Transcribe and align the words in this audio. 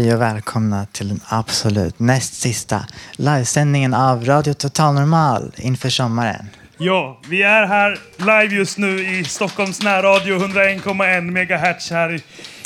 Hej 0.00 0.14
och 0.14 0.20
välkomna 0.20 0.86
till 0.92 1.08
den 1.08 1.20
absolut 1.28 1.98
näst 1.98 2.34
sista 2.34 2.86
livesändningen 3.12 3.94
av 3.94 4.24
Radio 4.24 4.54
Total 4.54 4.94
Normal 4.94 5.52
inför 5.56 5.88
sommaren. 5.88 6.48
Ja, 6.78 7.20
vi 7.28 7.42
är 7.42 7.66
här 7.66 7.98
live 8.18 8.54
just 8.56 8.78
nu 8.78 9.18
i 9.18 9.24
Stockholms 9.24 9.82
närradio 9.82 10.38
101,1 10.38 11.20
MHz 11.20 11.90
här 11.90 12.14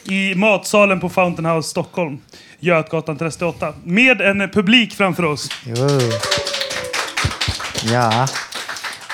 i, 0.04 0.30
i 0.30 0.34
matsalen 0.34 1.00
på 1.00 1.08
Fountain 1.08 1.46
House 1.46 1.68
Stockholm. 1.68 2.18
Götgatan 2.60 3.18
38. 3.18 3.74
Med 3.84 4.20
en 4.20 4.50
publik 4.50 4.94
framför 4.94 5.24
oss. 5.24 5.48
Jo. 5.66 5.88
Ja, 7.92 8.26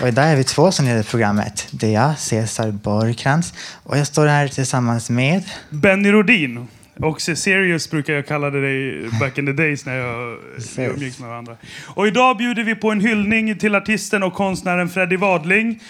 och 0.00 0.08
idag 0.08 0.24
är 0.24 0.36
vi 0.36 0.44
två 0.44 0.72
som 0.72 0.84
leder 0.84 1.02
programmet. 1.02 1.68
Det 1.70 1.86
är 1.86 2.02
jag, 2.02 2.18
Cesar 2.18 2.70
Borgkrantz, 2.70 3.54
och 3.82 3.98
jag 3.98 4.06
står 4.06 4.26
här 4.26 4.48
tillsammans 4.48 5.10
med... 5.10 5.42
Benny 5.70 6.12
Rodin. 6.12 6.68
Och 6.96 7.20
Serious 7.20 7.90
brukar 7.90 8.12
jag 8.12 8.26
kalla 8.26 8.50
dig 8.50 9.02
back 9.20 9.38
in 9.38 9.46
the 9.46 9.52
days 9.52 9.86
när 9.86 9.96
jag 9.96 10.38
umgicks 10.76 11.18
med 11.18 11.28
varandra. 11.28 11.56
Och 11.86 12.06
idag 12.06 12.36
bjuder 12.36 12.64
vi 12.64 12.74
på 12.74 12.90
en 12.90 13.00
hyllning 13.00 13.58
till 13.58 13.74
artisten 13.74 14.22
och 14.22 14.34
konstnären 14.34 14.88
Freddie 14.88 15.16
Wadling 15.16 15.80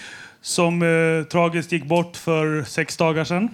som 0.43 0.83
eh, 0.83 1.25
tragiskt 1.25 1.73
gick 1.73 1.85
bort 1.85 2.17
för 2.17 2.65
sex 2.65 2.97
dagar 2.97 3.25
sedan. 3.25 3.49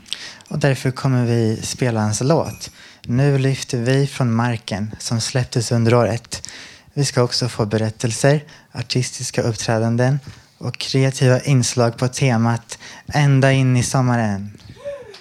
Och 0.48 0.58
därför 0.58 0.90
kommer 0.90 1.24
vi 1.26 1.56
spela 1.62 2.00
hans 2.00 2.20
låt. 2.20 2.70
Nu 3.02 3.38
lyfter 3.38 3.78
vi 3.78 4.06
från 4.06 4.34
marken 4.34 4.94
som 4.98 5.20
släpptes 5.20 5.72
under 5.72 5.94
året. 5.94 6.48
Vi 6.94 7.04
ska 7.04 7.22
också 7.22 7.48
få 7.48 7.66
berättelser, 7.66 8.40
artistiska 8.72 9.42
uppträdanden 9.42 10.18
och 10.58 10.78
kreativa 10.78 11.40
inslag 11.40 11.98
på 11.98 12.08
temat 12.08 12.78
Ända 13.14 13.52
in 13.52 13.76
i 13.76 13.82
sommaren. 13.82 14.50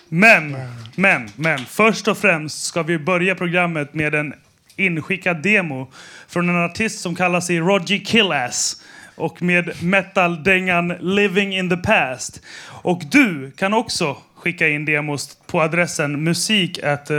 Men, 0.09 0.57
men, 0.95 1.29
men. 1.35 1.59
Först 1.59 2.07
och 2.07 2.17
främst 2.17 2.63
ska 2.63 2.83
vi 2.83 2.97
börja 2.99 3.35
programmet 3.35 3.93
med 3.93 4.15
en 4.15 4.33
inskickad 4.75 5.41
demo 5.43 5.87
från 6.27 6.49
en 6.49 6.65
artist 6.65 6.99
som 6.99 7.15
kallar 7.15 7.41
sig 7.41 7.59
Roger 7.59 8.05
Killass 8.05 8.81
och 9.15 9.41
med 9.41 9.83
metaldängan 9.83 10.87
Living 10.99 11.57
in 11.57 11.69
the 11.69 11.77
past. 11.77 12.41
Och 12.67 13.01
du 13.11 13.51
kan 13.51 13.73
också 13.73 14.17
skicka 14.35 14.67
in 14.67 14.85
demos 14.85 15.37
på 15.47 15.61
adressen 15.61 16.23
musik 16.23 16.83
at 16.83 17.09
eh, 17.09 17.17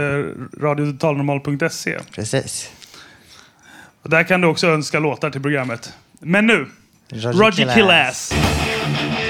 radiototalnormal.se. 0.61 1.99
Precis. 2.11 2.71
Och 4.01 4.09
där 4.09 4.23
kan 4.23 4.41
du 4.41 4.47
också 4.47 4.67
önska 4.67 4.99
låtar 4.99 5.29
till 5.29 5.41
programmet. 5.41 5.93
Men 6.19 6.47
nu, 6.47 6.67
Roger 7.09 7.33
Roger 7.33 7.73
Killass. 7.73 8.29
Killass. 8.29 9.26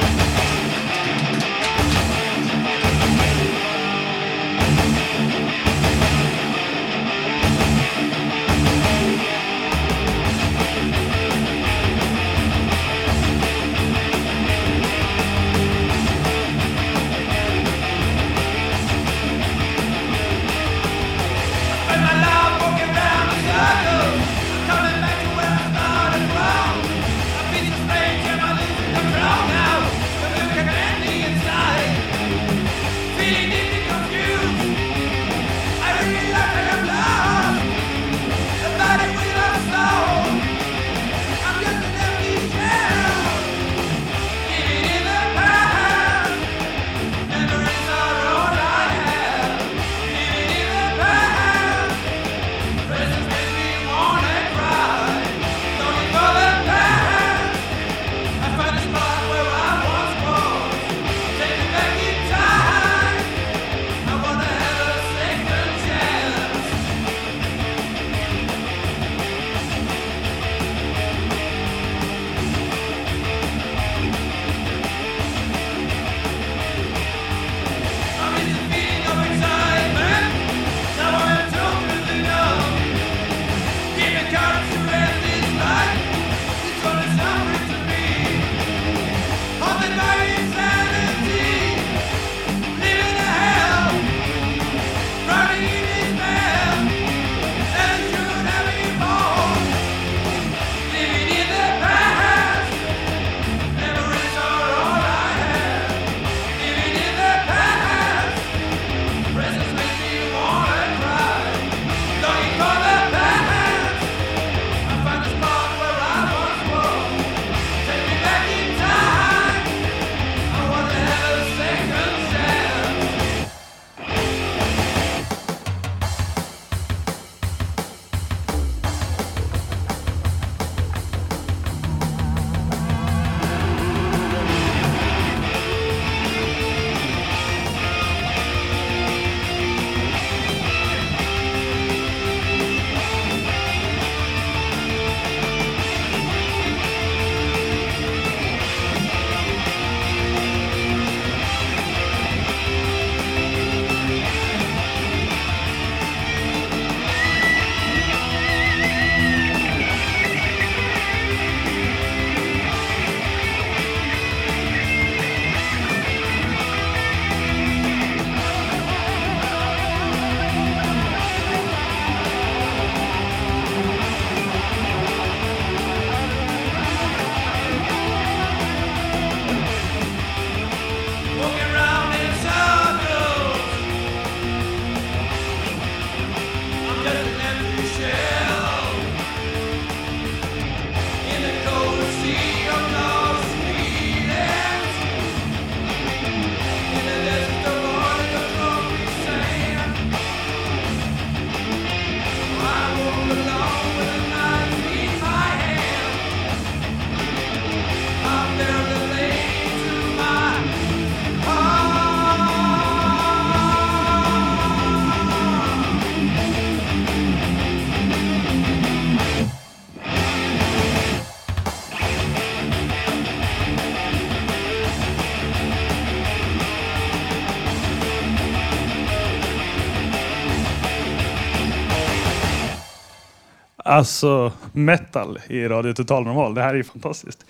Alltså 233.87 234.51
metal 234.73 235.39
i 235.47 235.67
Radio 235.67 235.93
Total 235.93 236.23
Normal. 236.23 236.53
Det 236.53 236.61
här 236.61 236.69
är 236.69 236.73
ju 236.75 236.83
fantastiskt. 236.83 237.45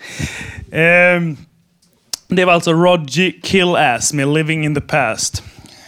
Ehm, 0.72 1.36
det 2.28 2.44
var 2.44 2.52
alltså 2.52 2.72
Roger 2.72 3.32
Killass 3.42 4.12
med 4.12 4.28
Living 4.28 4.64
in 4.64 4.74
the 4.74 4.80
Past. 4.80 5.42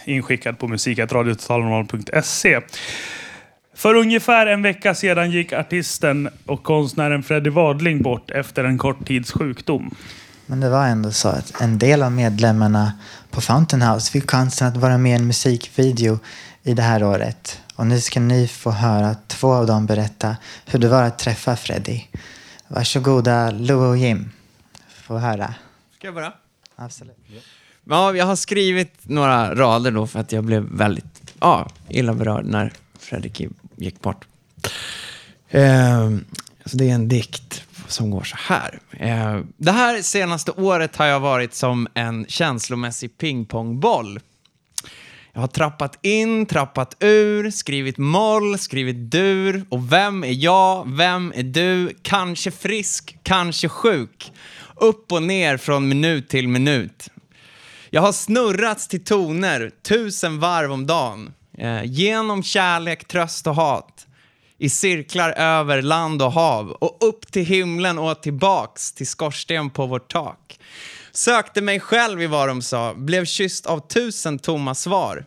Inskickad 0.05 0.59
på 0.59 0.67
musikatradiototalnormal.se. 0.67 2.61
För 3.75 3.95
ungefär 3.95 4.47
en 4.47 4.61
vecka 4.61 4.95
sedan 4.95 5.31
gick 5.31 5.53
artisten 5.53 6.29
och 6.45 6.63
konstnären 6.63 7.23
Freddie 7.23 7.49
Wadling 7.49 8.01
bort 8.01 8.31
efter 8.31 8.63
en 8.63 8.77
kort 8.77 9.07
tids 9.07 9.31
sjukdom. 9.31 9.95
Men 10.45 10.59
det 10.59 10.69
var 10.69 10.85
ändå 10.85 11.11
så 11.11 11.27
att 11.27 11.61
en 11.61 11.77
del 11.77 12.03
av 12.03 12.11
medlemmarna 12.11 12.93
på 13.29 13.41
Fountain 13.41 13.81
House 13.81 14.11
fick 14.11 14.31
chansen 14.31 14.67
att 14.67 14.77
vara 14.77 14.97
med 14.97 15.11
i 15.11 15.15
en 15.15 15.27
musikvideo 15.27 16.19
i 16.63 16.73
det 16.73 16.81
här 16.81 17.03
året. 17.03 17.60
Och 17.75 17.87
nu 17.87 18.01
ska 18.01 18.19
ni 18.19 18.47
få 18.47 18.71
höra 18.71 19.15
två 19.27 19.53
av 19.53 19.67
dem 19.67 19.85
berätta 19.85 20.37
hur 20.65 20.79
det 20.79 20.87
var 20.87 21.03
att 21.03 21.19
träffa 21.19 21.55
Freddie. 21.55 22.07
Varsågoda 22.67 23.51
Lou 23.51 23.89
och 23.89 23.97
Jim. 23.97 24.31
Få 24.87 25.17
höra. 25.17 25.53
Ska 25.95 26.07
jag 26.07 26.13
börja? 26.13 26.33
Absolut. 26.75 27.17
Ja, 27.83 28.15
jag 28.15 28.25
har 28.25 28.35
skrivit 28.35 28.93
några 29.09 29.55
rader 29.55 29.91
då 29.91 30.07
för 30.07 30.19
att 30.19 30.31
jag 30.31 30.43
blev 30.43 30.63
väldigt 30.63 31.33
ja, 31.39 31.69
illa 31.89 32.13
berörd 32.13 32.45
när 32.45 32.73
Fredrik 32.99 33.41
gick 33.75 34.01
bort. 34.01 34.25
Ehm, 35.49 36.25
så 36.65 36.77
det 36.77 36.89
är 36.89 36.93
en 36.93 37.07
dikt 37.07 37.63
som 37.87 38.11
går 38.11 38.23
så 38.23 38.35
här. 38.39 38.79
Ehm, 38.91 39.47
det 39.57 39.71
här 39.71 40.01
senaste 40.01 40.51
året 40.51 40.95
har 40.95 41.05
jag 41.05 41.19
varit 41.19 41.53
som 41.53 41.87
en 41.93 42.25
känslomässig 42.27 43.17
pingpongboll. 43.17 44.19
Jag 45.33 45.41
har 45.41 45.47
trappat 45.47 45.99
in, 46.01 46.45
trappat 46.45 46.95
ur, 46.99 47.51
skrivit 47.51 47.97
moll, 47.97 48.57
skrivit 48.57 49.11
dur. 49.11 49.65
Och 49.69 49.93
vem 49.93 50.23
är 50.23 50.43
jag? 50.43 50.97
Vem 50.97 51.33
är 51.35 51.43
du? 51.43 51.97
Kanske 52.01 52.51
frisk, 52.51 53.17
kanske 53.23 53.69
sjuk. 53.69 54.31
Upp 54.75 55.11
och 55.11 55.23
ner 55.23 55.57
från 55.57 55.87
minut 55.87 56.29
till 56.29 56.47
minut. 56.47 57.09
Jag 57.89 58.01
har 58.01 58.11
snurrats 58.11 58.87
till 58.87 59.03
toner 59.03 59.71
tusen 59.83 60.39
varv 60.39 60.71
om 60.71 60.87
dagen. 60.87 61.33
Eh, 61.57 61.83
genom 61.83 62.43
kärlek, 62.43 63.07
tröst 63.07 63.47
och 63.47 63.55
hat. 63.55 64.07
I 64.57 64.69
cirklar 64.69 65.31
över 65.31 65.81
land 65.81 66.21
och 66.21 66.31
hav. 66.31 66.71
Och 66.71 66.97
upp 67.01 67.31
till 67.31 67.45
himlen 67.45 67.99
och 67.99 68.21
tillbaks 68.21 68.91
till 68.93 69.07
skorsten 69.07 69.69
på 69.69 69.85
vårt 69.85 70.11
tak. 70.11 70.59
Sökte 71.11 71.61
mig 71.61 71.79
själv 71.79 72.21
i 72.21 72.27
vad 72.27 72.47
de 72.47 72.61
sa, 72.61 72.93
blev 72.93 73.25
kysst 73.25 73.65
av 73.65 73.87
tusen 73.87 74.39
tomma 74.39 74.75
svar. 74.75 75.25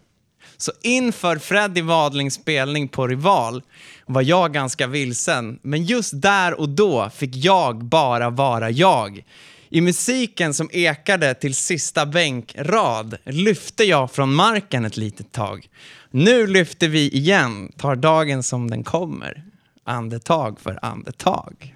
Så 0.57 0.73
inför 0.83 1.39
Freddie 1.39 1.83
Wadlings 1.83 2.35
spelning 2.35 2.89
på 2.89 3.07
Rival 3.07 3.63
var 4.07 4.23
jag 4.23 4.53
ganska 4.53 4.87
vilsen. 4.87 5.59
Men 5.63 5.85
just 5.85 6.23
där 6.23 6.61
och 6.61 6.69
då 6.69 7.11
fick 7.11 7.37
jag 7.37 7.85
bara 7.85 8.31
vara 8.31 8.71
jag. 8.71 9.25
I 9.69 9.81
musiken 9.81 10.55
som 10.55 10.69
ekade 10.73 11.35
till 11.35 11.55
sista 11.55 12.07
bänkrad 12.07 13.17
lyfte 13.25 13.85
jag 13.85 14.11
från 14.11 14.35
marken 14.35 14.85
ett 14.85 14.97
litet 14.97 15.33
tag. 15.33 15.69
Nu 16.11 16.47
lyfter 16.47 16.89
vi 16.89 17.09
igen, 17.09 17.73
tar 17.77 17.97
dagen 17.97 18.43
som 18.43 18.71
den 18.71 18.85
kommer. 18.85 19.45
Andetag 19.85 20.61
för 20.61 20.79
andetag. 20.83 21.74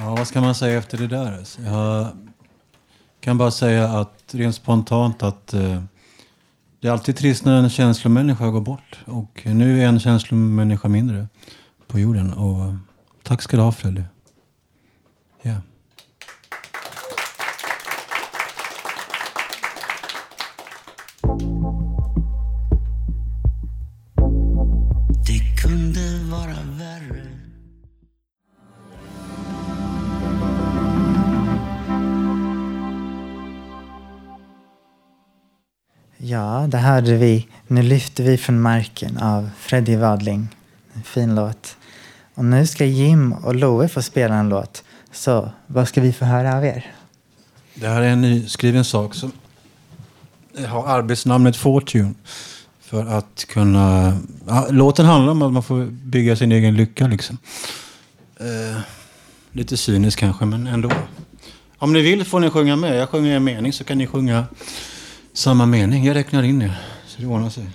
Ja, 0.00 0.14
vad 0.16 0.26
ska 0.26 0.40
man 0.40 0.54
säga 0.54 0.78
efter 0.78 0.98
det 0.98 1.06
där? 1.06 1.38
Alltså, 1.38 1.62
jag 1.62 2.08
kan 3.20 3.38
bara 3.38 3.50
säga 3.50 3.88
att 3.88 4.24
rent 4.30 4.54
spontant 4.54 5.22
att 5.22 5.54
eh, 5.54 5.82
det 6.80 6.88
är 6.88 6.92
alltid 6.92 7.16
trist 7.16 7.44
när 7.44 7.62
en 7.62 7.70
känslomänniska 7.70 8.50
går 8.50 8.60
bort. 8.60 8.98
Och 9.04 9.42
nu 9.44 9.82
är 9.82 9.86
en 9.86 10.00
känslomänniska 10.00 10.88
mindre 10.88 11.26
på 11.86 11.98
jorden. 11.98 12.32
Och 12.32 12.74
tack 13.22 13.42
ska 13.42 13.56
du 13.56 13.62
ha 13.62 13.72
Freddy. 13.72 14.02
Ja, 36.34 36.66
det 36.68 36.78
hörde 36.78 37.16
vi. 37.16 37.46
Nu 37.66 37.82
lyfter 37.82 38.24
vi 38.24 38.38
från 38.38 38.60
marken 38.60 39.18
av 39.18 39.50
Freddie 39.58 39.96
Wadling. 39.96 40.48
En 40.94 41.02
fin 41.02 41.34
låt. 41.34 41.76
Och 42.34 42.44
nu 42.44 42.66
ska 42.66 42.84
Jim 42.84 43.32
och 43.32 43.54
Loe 43.54 43.88
få 43.88 44.02
spela 44.02 44.34
en 44.34 44.48
låt. 44.48 44.84
Så 45.12 45.50
vad 45.66 45.88
ska 45.88 46.00
vi 46.00 46.12
få 46.12 46.24
höra 46.24 46.56
av 46.56 46.64
er? 46.64 46.94
Det 47.74 47.88
här 47.88 48.02
är 48.02 48.08
en 48.08 48.20
nyskriven 48.20 48.84
sak 48.84 49.14
som 49.14 49.32
har 50.66 50.86
arbetsnamnet 50.86 51.56
Fortune. 51.56 52.14
För 52.80 53.06
att 53.06 53.44
kunna... 53.48 54.18
Låten 54.70 55.06
handlar 55.06 55.32
om 55.32 55.42
att 55.42 55.52
man 55.52 55.62
får 55.62 55.84
bygga 55.84 56.36
sin 56.36 56.52
egen 56.52 56.76
lycka 56.76 57.06
liksom. 57.06 57.38
Eh, 58.40 58.80
lite 59.52 59.76
cyniskt 59.76 60.20
kanske, 60.20 60.44
men 60.44 60.66
ändå. 60.66 60.90
Om 61.78 61.92
ni 61.92 62.02
vill 62.02 62.24
får 62.24 62.40
ni 62.40 62.50
sjunga 62.50 62.76
med. 62.76 62.96
Jag 62.96 63.08
sjunger 63.08 63.36
en 63.36 63.44
mening 63.44 63.72
så 63.72 63.84
kan 63.84 63.98
ni 63.98 64.06
sjunga 64.06 64.44
samma 65.34 65.66
mening. 65.66 66.04
Jag 66.04 66.14
räknar 66.14 66.42
in 66.42 66.62
er, 66.62 66.78
så 67.06 67.20
det 67.20 67.26
ordnar 67.26 67.50
sig. 67.50 67.66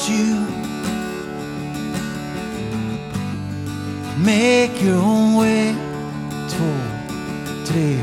Fortune. 0.00 0.46
Make 4.24 4.82
your 4.82 4.96
own 4.96 5.36
way. 5.36 5.74
Två, 6.48 6.72
tre, 7.66 7.98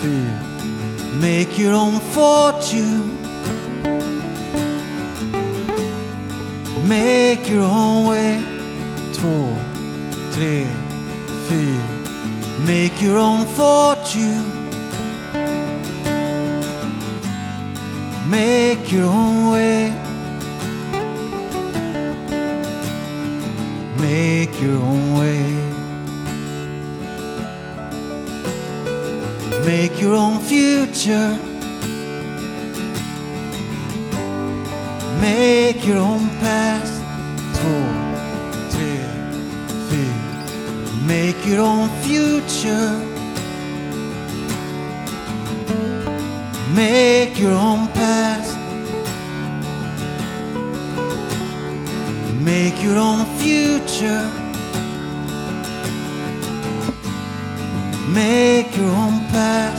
fyra. 0.00 0.40
Make 1.20 1.58
your 1.58 1.74
own 1.74 2.00
fortune. 2.00 3.02
Make 6.88 7.50
your 7.50 7.64
own 7.64 8.06
way. 8.06 8.40
Två, 9.14 9.56
tre, 10.32 10.66
fyra. 11.48 11.84
Make 12.66 13.02
your 13.02 13.18
own 13.18 13.46
fortune. 13.46 14.44
Make 18.30 18.92
your 18.92 19.06
own 19.06 19.52
way. 19.52 20.07
Make 24.08 24.58
your 24.62 24.78
own 24.80 25.18
way. 25.18 25.44
Make 29.66 30.00
your 30.00 30.14
own 30.14 30.38
future. 30.40 31.36
Make 35.20 35.86
your 35.86 35.98
own 35.98 36.30
past. 36.40 36.94
Två, 37.52 37.76
tre, 38.70 38.96
fyra. 39.88 40.16
Make 41.06 41.44
your 41.46 41.60
own 41.60 41.88
future. 42.02 42.90
Make 46.74 47.38
your 47.38 47.52
own 47.52 47.88
past. 47.88 48.56
Make 52.44 52.82
your 52.82 52.96
own 52.96 53.26
future. 53.36 53.77
Make 54.00 54.06
your 58.76 58.86
own 58.86 59.26
past. 59.30 59.77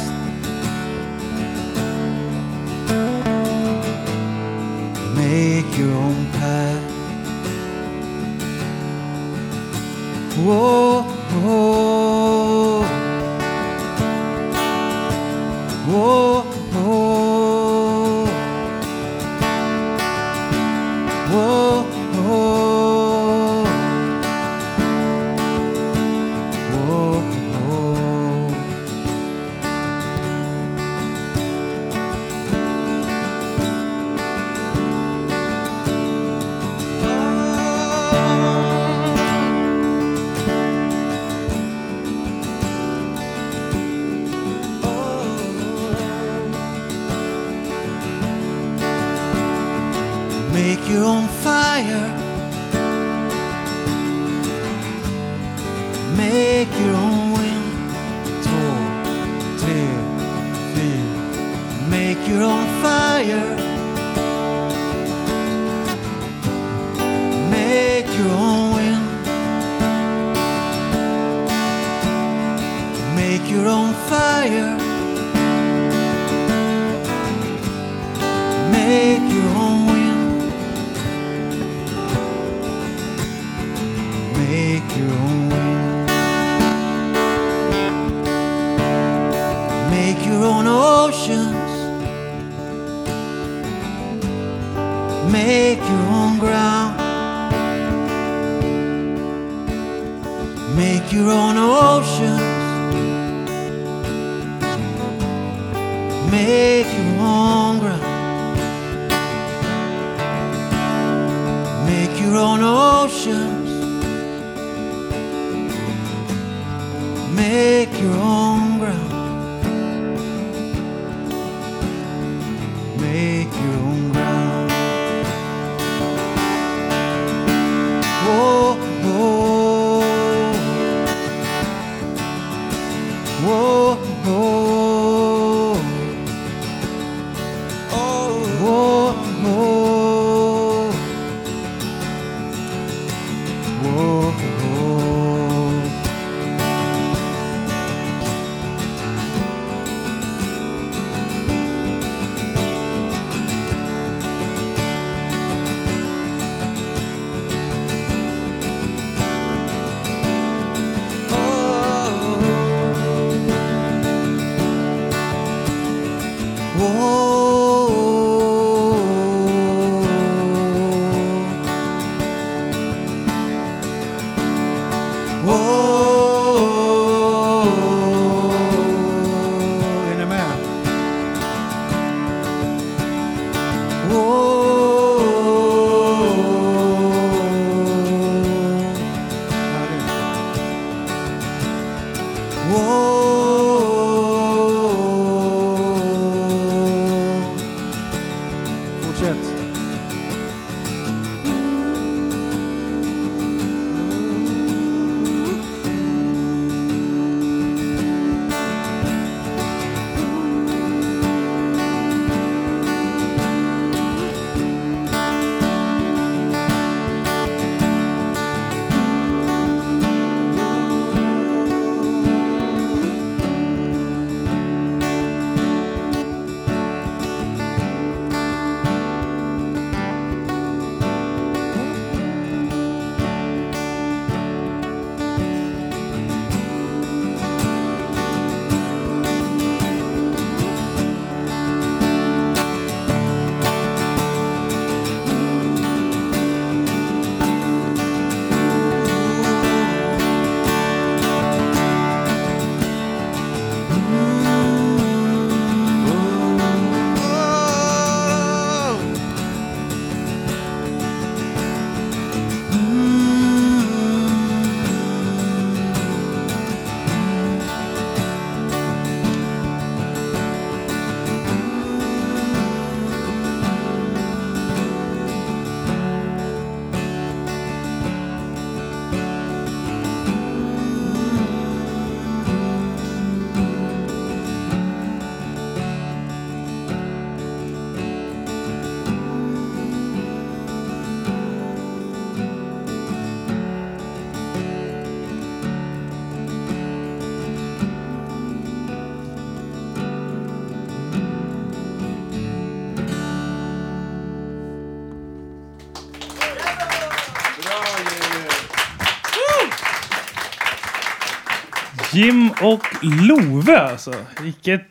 Jim 312.20 312.52
och 312.62 312.84
Love 313.02 313.80
alltså. 313.80 314.14
Vilket 314.42 314.82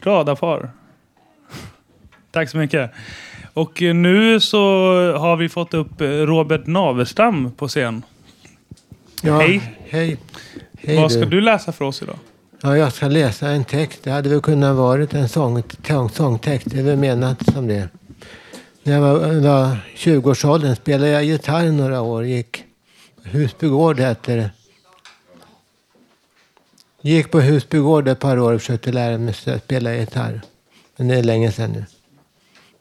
radarpar. 0.00 0.70
Tack 2.30 2.50
så 2.50 2.56
mycket. 2.56 2.90
Och 3.54 3.80
nu 3.80 4.40
så 4.40 4.58
har 5.18 5.36
vi 5.36 5.48
fått 5.48 5.74
upp 5.74 6.00
Robert 6.00 6.66
Naverstam 6.66 7.52
på 7.52 7.68
scen. 7.68 8.02
Ja, 9.22 9.38
Hej. 9.38 9.76
Hej. 9.88 10.16
Hej 10.78 10.96
Vad 10.96 11.12
ska 11.12 11.24
du 11.24 11.40
läsa 11.40 11.72
för 11.72 11.84
oss 11.84 12.02
idag? 12.02 12.18
Ja, 12.62 12.76
jag 12.76 12.92
ska 12.92 13.08
läsa 13.08 13.48
en 13.48 13.64
text. 13.64 14.02
Det 14.02 14.10
hade 14.10 14.28
väl 14.28 14.40
kunnat 14.40 14.76
varit 14.76 15.14
en 15.14 15.28
sång, 15.28 15.62
sång, 15.86 16.10
sångtext. 16.10 16.70
Det 16.70 16.78
är 16.78 16.84
väl 16.84 16.96
menat 16.96 17.52
som 17.52 17.68
det. 17.68 17.88
När 18.82 18.92
jag 18.92 19.00
var, 19.00 19.40
var 19.40 19.76
20-årsåldern 19.96 20.76
spelade 20.76 21.10
jag 21.10 21.24
gitarr 21.24 21.72
några 21.72 22.00
år. 22.00 22.24
Gick 22.24 22.64
Husbygård 23.22 24.00
hette 24.00 24.36
det. 24.36 24.50
Gick 27.02 27.30
på 27.30 27.40
Husbygård 27.40 28.08
ett 28.08 28.18
par 28.18 28.38
år 28.38 28.52
och 28.52 28.60
försökte 28.60 28.92
lära 28.92 29.18
mig 29.18 29.34
att 29.46 29.62
spela 29.64 29.94
gitarr. 29.94 30.40
Men 30.96 31.08
det 31.08 31.16
är 31.16 31.22
länge 31.22 31.52
sedan 31.52 31.72
nu. 31.72 31.84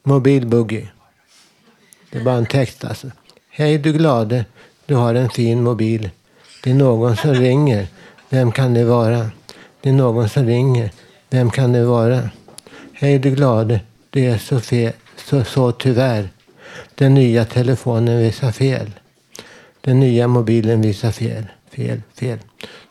Mobil 0.04 0.48
boogie. 0.48 0.88
Det 2.12 2.18
är 2.18 2.24
bara 2.24 2.36
en 2.36 2.46
text 2.46 2.86
alltså. 2.86 3.08
Hej 3.50 3.78
du 3.78 3.94
glade, 3.94 4.46
du 4.86 4.96
har 4.96 5.16
en 5.16 5.30
fin 5.30 5.64
mobil. 5.64 6.10
Det 6.64 6.70
är 6.70 6.74
någon 6.74 7.18
som 7.18 7.34
ringer. 7.34 7.88
Vem 8.30 8.52
kan 8.52 8.74
det 8.74 8.86
vara? 8.86 9.32
Det 9.82 9.90
är 9.90 9.94
någon 9.94 10.30
som 10.30 10.46
ringer. 10.46 10.92
Vem 11.30 11.52
kan 11.52 11.72
det 11.72 11.86
vara? 11.86 12.30
Hej 12.94 13.20
du 13.20 13.32
glade, 13.32 13.80
det 14.10 14.26
är 14.26 14.38
så 14.38 14.60
fel, 14.60 14.94
så, 15.16 15.44
så 15.44 15.72
tyvärr. 15.72 16.30
Den 16.96 17.14
nya 17.14 17.46
telefonen 17.46 18.20
visar 18.20 18.52
fel. 18.52 18.92
Den 19.82 20.00
nya 20.00 20.28
mobilen 20.28 20.82
visar 20.82 21.12
fel, 21.12 21.46
fel, 21.72 22.02
fel. 22.14 22.40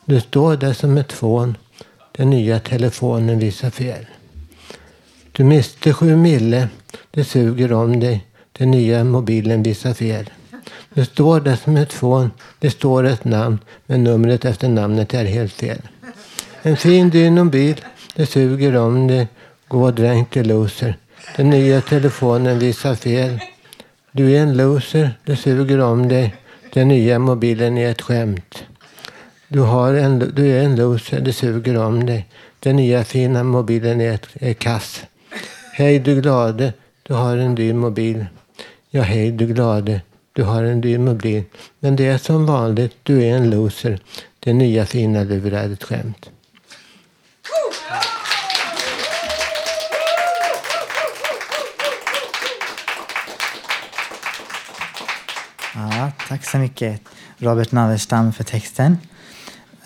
Du 0.08 0.20
står 0.20 0.56
där 0.56 0.72
som 0.72 0.98
ett 0.98 1.12
fån. 1.12 1.56
Den 2.12 2.30
nya 2.30 2.60
telefonen 2.60 3.38
visar 3.38 3.70
fel. 3.70 4.06
Du 5.32 5.44
miste 5.44 5.92
sju 5.92 6.16
mille. 6.16 6.68
Det 7.10 7.24
suger 7.24 7.72
om 7.72 8.00
dig. 8.00 8.26
Den 8.52 8.70
nya 8.70 9.04
mobilen 9.04 9.62
visar 9.62 9.94
fel. 9.94 10.30
Du 10.94 11.04
står 11.04 11.40
där 11.40 11.56
som 11.56 11.76
ett 11.76 11.92
fån. 11.92 12.30
Det 12.58 12.70
står 12.70 13.04
ett 13.04 13.24
namn, 13.24 13.58
men 13.86 14.04
numret 14.04 14.44
efter 14.44 14.68
namnet 14.68 15.14
är 15.14 15.24
helt 15.24 15.52
fel. 15.52 15.82
En 16.62 16.76
fin 16.76 17.10
dynobil, 17.10 17.74
bil. 17.74 17.84
Det 18.14 18.26
suger 18.26 18.76
om 18.76 19.06
dig. 19.06 19.28
Gå 19.68 19.90
dränkt 19.90 20.36
i 20.36 20.44
loser. 20.44 20.96
Den 21.36 21.50
nya 21.50 21.80
telefonen 21.80 22.58
visar 22.58 22.94
fel. 22.94 23.40
Du 24.12 24.32
är 24.36 24.42
en 24.42 24.56
loser. 24.56 25.18
Det 25.24 25.36
suger 25.36 25.80
om 25.80 26.08
dig. 26.08 26.34
Den 26.72 26.88
nya 26.88 27.18
mobilen 27.18 27.78
är 27.78 27.90
ett 27.90 28.02
skämt. 28.02 28.64
Du, 29.48 29.60
har 29.60 29.94
en, 29.94 30.18
du 30.18 30.48
är 30.48 30.62
en 30.64 30.76
loser. 30.76 31.20
Det 31.20 31.32
suger 31.32 31.78
om 31.78 32.06
dig. 32.06 32.26
Den 32.60 32.76
nya 32.76 33.04
fina 33.04 33.42
mobilen 33.42 34.00
är, 34.00 34.20
är 34.32 34.54
kass. 34.54 35.04
Hej 35.72 35.98
du 35.98 36.20
glade. 36.20 36.72
Du 37.02 37.14
har 37.14 37.36
en 37.36 37.54
dyr 37.54 37.74
mobil. 37.74 38.26
Ja, 38.90 39.02
hej 39.02 39.32
du 39.32 39.46
glade. 39.46 40.00
Du 40.32 40.42
har 40.42 40.62
en 40.62 40.80
dyr 40.80 40.98
mobil. 40.98 41.44
Men 41.78 41.96
det 41.96 42.06
är 42.06 42.18
som 42.18 42.46
vanligt. 42.46 42.96
Du 43.02 43.24
är 43.24 43.36
en 43.36 43.50
loser. 43.50 43.98
Den 44.40 44.58
nya 44.58 44.86
fina 44.86 45.22
lur 45.22 45.54
är 45.54 45.72
ett 45.72 45.84
skämt. 45.84 46.30
Ja, 55.74 56.12
tack 56.28 56.44
så 56.44 56.58
mycket 56.58 57.00
Robert 57.38 57.72
Navestam 57.72 58.32
för 58.32 58.44
texten. 58.44 58.98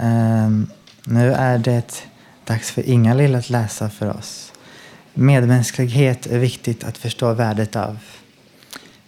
Um, 0.02 0.66
nu 1.04 1.32
är 1.32 1.58
det 1.58 2.02
dags 2.44 2.70
för 2.70 2.88
Inga-Lill 2.88 3.34
att 3.34 3.50
läsa 3.50 3.90
för 3.90 4.16
oss. 4.16 4.52
Medmänsklighet 5.14 6.26
är 6.26 6.38
viktigt 6.38 6.84
att 6.84 6.98
förstå 6.98 7.32
värdet 7.32 7.76
av. 7.76 7.98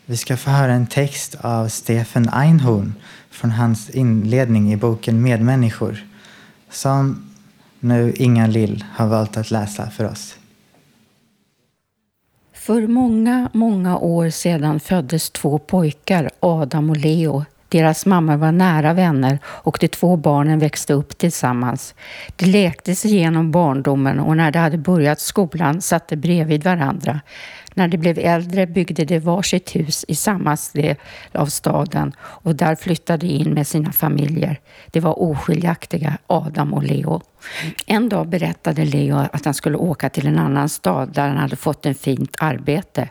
Vi 0.07 0.17
ska 0.17 0.37
få 0.37 0.51
höra 0.51 0.73
en 0.73 0.87
text 0.87 1.35
av 1.41 1.69
Stefan 1.69 2.29
Einhorn 2.29 2.95
från 3.31 3.51
hans 3.51 3.91
inledning 3.91 4.73
i 4.73 4.77
boken 4.77 5.23
Medmänniskor 5.23 6.07
som 6.71 7.31
nu 7.81 8.13
Inga-Lill 8.17 8.85
har 8.93 9.07
valt 9.07 9.37
att 9.37 9.51
läsa 9.51 9.91
för 9.91 10.05
oss. 10.05 10.37
För 12.53 12.87
många, 12.87 13.51
många 13.53 13.99
år 13.99 14.31
sedan 14.31 14.81
föddes 14.81 15.31
två 15.31 15.59
pojkar, 15.59 16.31
Adam 16.41 16.91
och 16.91 16.97
Leo. 16.97 17.45
Deras 17.73 18.07
mammor 18.07 18.37
var 18.37 18.53
nära 18.53 18.93
vänner 18.93 19.39
och 19.45 19.79
de 19.81 19.89
två 19.89 20.17
barnen 20.17 20.59
växte 20.59 20.93
upp 20.93 21.19
tillsammans. 21.19 21.95
De 22.37 22.47
lekte 22.47 22.95
sig 22.95 23.11
igenom 23.11 23.51
barndomen 23.51 24.21
och 24.21 24.37
när 24.37 24.51
de 24.51 24.59
hade 24.59 24.79
börjat 24.79 25.21
skolan 25.21 25.81
satt 25.81 26.09
de 26.09 26.17
bredvid 26.17 26.65
varandra. 26.65 27.21
När 27.75 27.89
de 27.89 27.97
blev 27.97 28.19
äldre 28.19 28.67
byggde 28.67 29.05
de 29.05 29.19
varsitt 29.19 29.77
hus 29.77 30.05
i 30.09 30.15
samma 30.15 30.57
del 30.75 30.97
av 31.33 31.47
staden 31.47 32.13
och 32.21 32.57
där 32.57 32.75
flyttade 32.75 33.27
de 33.27 33.33
in 33.33 33.55
med 33.55 33.67
sina 33.67 33.93
familjer. 33.93 34.61
De 34.91 35.01
var 35.01 35.23
oskiljaktiga, 35.23 36.19
Adam 36.27 36.75
och 36.75 36.83
Leo. 36.83 37.21
En 37.87 38.09
dag 38.09 38.29
berättade 38.29 38.85
Leo 38.85 39.17
att 39.17 39.45
han 39.45 39.55
skulle 39.55 39.77
åka 39.77 40.09
till 40.09 40.27
en 40.27 40.39
annan 40.39 40.69
stad 40.69 41.13
där 41.13 41.29
han 41.29 41.37
hade 41.37 41.57
fått 41.57 41.87
en 41.87 41.95
fint 41.95 42.37
arbete. 42.41 43.09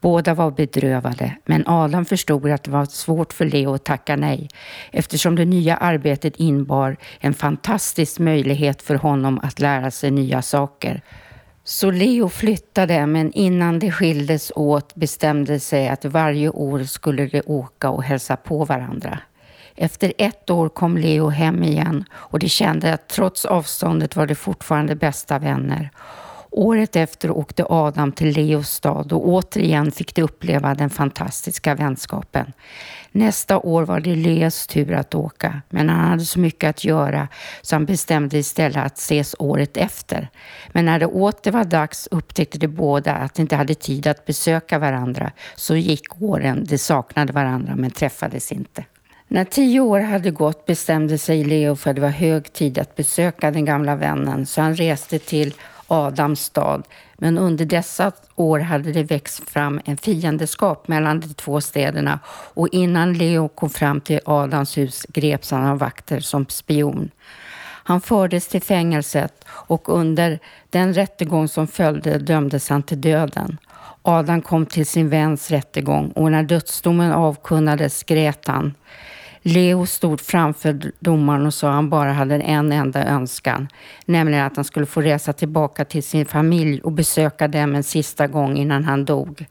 Båda 0.00 0.34
var 0.34 0.50
bedrövade, 0.50 1.36
men 1.44 1.66
Adam 1.66 2.04
förstod 2.04 2.50
att 2.50 2.62
det 2.62 2.70
var 2.70 2.84
svårt 2.84 3.32
för 3.32 3.44
Leo 3.44 3.74
att 3.74 3.84
tacka 3.84 4.16
nej 4.16 4.48
eftersom 4.90 5.36
det 5.36 5.44
nya 5.44 5.76
arbetet 5.76 6.36
innebar 6.36 6.96
en 7.20 7.34
fantastisk 7.34 8.18
möjlighet 8.18 8.82
för 8.82 8.94
honom 8.94 9.40
att 9.42 9.60
lära 9.60 9.90
sig 9.90 10.10
nya 10.10 10.42
saker. 10.42 11.02
Så 11.66 11.90
Leo 11.90 12.28
flyttade, 12.28 13.06
men 13.06 13.32
innan 13.32 13.78
de 13.78 13.90
skildes 13.92 14.52
åt 14.56 14.94
bestämde 14.94 15.60
sig 15.60 15.88
att 15.88 16.04
varje 16.04 16.48
år 16.48 16.84
skulle 16.84 17.26
de 17.26 17.42
åka 17.46 17.90
och 17.90 18.02
hälsa 18.02 18.36
på 18.36 18.64
varandra. 18.64 19.18
Efter 19.76 20.12
ett 20.18 20.50
år 20.50 20.68
kom 20.68 20.98
Leo 20.98 21.28
hem 21.28 21.62
igen 21.62 22.04
och 22.12 22.38
de 22.38 22.48
kände 22.48 22.94
att 22.94 23.08
trots 23.08 23.44
avståndet 23.44 24.16
var 24.16 24.26
de 24.26 24.34
fortfarande 24.34 24.96
bästa 24.96 25.38
vänner. 25.38 25.90
Året 26.50 26.96
efter 26.96 27.30
åkte 27.30 27.64
Adam 27.68 28.12
till 28.12 28.28
Leos 28.28 28.68
stad 28.68 29.12
och 29.12 29.28
återigen 29.28 29.92
fick 29.92 30.14
de 30.14 30.22
uppleva 30.22 30.74
den 30.74 30.90
fantastiska 30.90 31.74
vänskapen. 31.74 32.52
Nästa 33.16 33.58
år 33.58 33.82
var 33.82 34.00
det 34.00 34.14
Leos 34.14 34.66
tur 34.66 34.92
att 34.92 35.14
åka, 35.14 35.60
men 35.70 35.88
han 35.88 36.10
hade 36.10 36.24
så 36.24 36.38
mycket 36.38 36.70
att 36.70 36.84
göra 36.84 37.28
så 37.62 37.74
han 37.74 37.86
bestämde 37.86 38.38
istället 38.38 38.76
att 38.76 38.98
ses 38.98 39.34
året 39.38 39.76
efter. 39.76 40.28
Men 40.72 40.84
när 40.84 40.98
det 40.98 41.06
åter 41.06 41.50
var 41.50 41.64
dags 41.64 42.08
upptäckte 42.10 42.58
de 42.58 42.68
båda 42.68 43.14
att 43.14 43.34
de 43.34 43.42
inte 43.42 43.56
hade 43.56 43.74
tid 43.74 44.06
att 44.06 44.26
besöka 44.26 44.78
varandra. 44.78 45.32
Så 45.56 45.76
gick 45.76 46.22
åren, 46.22 46.64
de 46.68 46.78
saknade 46.78 47.32
varandra 47.32 47.76
men 47.76 47.90
träffades 47.90 48.52
inte. 48.52 48.84
När 49.28 49.44
tio 49.44 49.80
år 49.80 50.00
hade 50.00 50.30
gått 50.30 50.66
bestämde 50.66 51.18
sig 51.18 51.44
Leo 51.44 51.76
för 51.76 51.90
att 51.90 51.96
det 51.96 52.02
var 52.02 52.08
hög 52.08 52.52
tid 52.52 52.78
att 52.78 52.96
besöka 52.96 53.50
den 53.50 53.64
gamla 53.64 53.96
vännen 53.96 54.46
så 54.46 54.60
han 54.60 54.76
reste 54.76 55.18
till 55.18 55.54
Adams 55.88 56.40
stad. 56.40 56.86
Men 57.18 57.38
under 57.38 57.64
dessa 57.64 58.12
år 58.34 58.58
hade 58.58 58.92
det 58.92 59.02
växt 59.02 59.50
fram 59.50 59.80
en 59.84 59.96
fiendeskap 59.96 60.88
mellan 60.88 61.20
de 61.20 61.34
två 61.34 61.60
städerna 61.60 62.18
och 62.28 62.68
innan 62.72 63.12
Leo 63.12 63.48
kom 63.48 63.70
fram 63.70 64.00
till 64.00 64.20
Adams 64.24 64.78
hus 64.78 65.06
greps 65.08 65.50
han 65.50 65.66
av 65.66 65.78
vakter 65.78 66.20
som 66.20 66.46
spion. 66.48 67.10
Han 67.86 68.00
fördes 68.00 68.48
till 68.48 68.62
fängelset 68.62 69.44
och 69.48 69.88
under 69.88 70.38
den 70.70 70.94
rättegång 70.94 71.48
som 71.48 71.66
följde 71.66 72.18
dömdes 72.18 72.68
han 72.68 72.82
till 72.82 73.00
döden. 73.00 73.58
Adam 74.02 74.42
kom 74.42 74.66
till 74.66 74.86
sin 74.86 75.08
väns 75.08 75.50
rättegång 75.50 76.10
och 76.10 76.32
när 76.32 76.42
dödsdomen 76.42 77.12
avkunnades 77.12 78.02
grät 78.02 78.46
han. 78.46 78.74
Leo 79.46 79.86
stod 79.86 80.20
framför 80.20 80.92
domaren 81.00 81.46
och 81.46 81.54
sa 81.54 81.68
att 81.68 81.74
han 81.74 81.90
bara 81.90 82.12
hade 82.12 82.34
en 82.34 82.72
enda 82.72 83.04
önskan, 83.04 83.68
nämligen 84.04 84.46
att 84.46 84.56
han 84.56 84.64
skulle 84.64 84.86
få 84.86 85.00
resa 85.00 85.32
tillbaka 85.32 85.84
till 85.84 86.02
sin 86.02 86.26
familj 86.26 86.80
och 86.80 86.92
besöka 86.92 87.48
dem 87.48 87.74
en 87.74 87.82
sista 87.82 88.26
gång 88.26 88.56
innan 88.56 88.84
han 88.84 89.04
dog. 89.04 89.46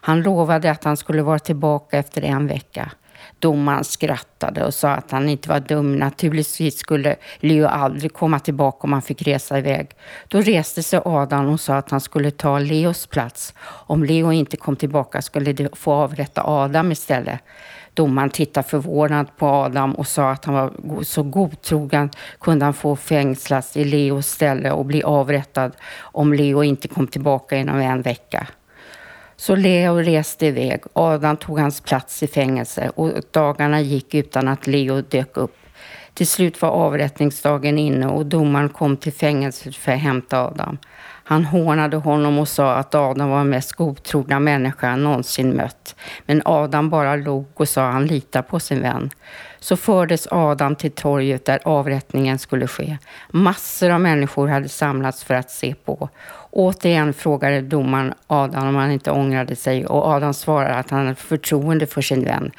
Han 0.00 0.22
lovade 0.22 0.70
att 0.70 0.84
han 0.84 0.96
skulle 0.96 1.22
vara 1.22 1.38
tillbaka 1.38 1.98
efter 1.98 2.22
en 2.22 2.46
vecka. 2.46 2.90
Domaren 3.38 3.84
skrattade 3.84 4.64
och 4.64 4.74
sa 4.74 4.90
att 4.90 5.10
han 5.10 5.28
inte 5.28 5.48
var 5.48 5.60
dum. 5.60 5.96
Naturligtvis 5.96 6.78
skulle 6.78 7.16
Leo 7.40 7.66
aldrig 7.66 8.12
komma 8.12 8.38
tillbaka 8.38 8.78
om 8.80 8.92
han 8.92 9.02
fick 9.02 9.22
resa 9.22 9.58
iväg. 9.58 9.90
Då 10.28 10.40
reste 10.40 10.82
sig 10.82 11.00
Adam 11.04 11.48
och 11.48 11.60
sa 11.60 11.74
att 11.74 11.90
han 11.90 12.00
skulle 12.00 12.30
ta 12.30 12.58
Leos 12.58 13.06
plats. 13.06 13.54
Om 13.62 14.04
Leo 14.04 14.32
inte 14.32 14.56
kom 14.56 14.76
tillbaka 14.76 15.22
skulle 15.22 15.52
de 15.52 15.68
få 15.72 15.92
avrätta 15.92 16.42
Adam 16.44 16.92
istället. 16.92 17.40
Domaren 17.96 18.30
tittade 18.30 18.68
förvånad 18.68 19.36
på 19.36 19.46
Adam 19.46 19.92
och 19.94 20.06
sa 20.06 20.30
att 20.30 20.44
han 20.44 20.54
var 20.54 21.02
så 21.02 21.22
godtrogen 21.22 22.10
kunde 22.40 22.64
han 22.64 22.74
få 22.74 22.96
fängslas 22.96 23.76
i 23.76 23.84
Leos 23.84 24.26
ställe 24.26 24.70
och 24.70 24.84
bli 24.84 25.02
avrättad 25.02 25.72
om 26.00 26.32
Leo 26.32 26.62
inte 26.62 26.88
kom 26.88 27.06
tillbaka 27.06 27.56
inom 27.56 27.80
en 27.80 28.02
vecka. 28.02 28.46
Så 29.36 29.56
Leo 29.56 29.96
reste 29.96 30.46
iväg. 30.46 30.80
Adam 30.92 31.36
tog 31.36 31.58
hans 31.58 31.80
plats 31.80 32.22
i 32.22 32.26
fängelse 32.26 32.90
och 32.94 33.10
dagarna 33.30 33.80
gick 33.80 34.14
utan 34.14 34.48
att 34.48 34.66
Leo 34.66 35.00
dök 35.00 35.36
upp. 35.36 35.56
Till 36.14 36.26
slut 36.26 36.62
var 36.62 36.70
avrättningsdagen 36.70 37.78
inne 37.78 38.06
och 38.06 38.26
domaren 38.26 38.68
kom 38.68 38.96
till 38.96 39.12
fängelset 39.12 39.76
för 39.76 39.92
att 39.92 40.00
hämta 40.00 40.44
Adam. 40.44 40.78
Han 41.28 41.44
hånade 41.44 41.96
honom 41.96 42.38
och 42.38 42.48
sa 42.48 42.74
att 42.74 42.94
Adam 42.94 43.30
var 43.30 43.38
den 43.38 43.48
mest 43.48 43.72
godtrogna 43.72 44.40
människa 44.40 44.86
han 44.86 45.04
någonsin 45.04 45.56
mött. 45.56 45.96
Men 46.26 46.42
Adam 46.44 46.90
bara 46.90 47.16
log 47.16 47.46
och 47.54 47.68
sa 47.68 47.86
att 47.86 47.92
han 47.92 48.06
litar 48.06 48.42
på 48.42 48.60
sin 48.60 48.82
vän. 48.82 49.10
Så 49.60 49.76
fördes 49.76 50.28
Adam 50.30 50.76
till 50.76 50.90
torget 50.90 51.44
där 51.44 51.58
avrättningen 51.64 52.38
skulle 52.38 52.66
ske. 52.66 52.98
Massor 53.30 53.90
av 53.90 54.00
människor 54.00 54.48
hade 54.48 54.68
samlats 54.68 55.24
för 55.24 55.34
att 55.34 55.50
se 55.50 55.74
på. 55.84 56.08
Återigen 56.50 57.12
frågade 57.12 57.60
domaren 57.60 58.14
Adam 58.26 58.68
om 58.68 58.74
han 58.74 58.90
inte 58.90 59.10
ångrade 59.10 59.56
sig 59.56 59.86
och 59.86 60.06
Adam 60.06 60.34
svarade 60.34 60.74
att 60.74 60.90
han 60.90 61.00
hade 61.00 61.14
förtroende 61.14 61.86
för 61.86 62.02
sin 62.02 62.24
vän. 62.24 62.50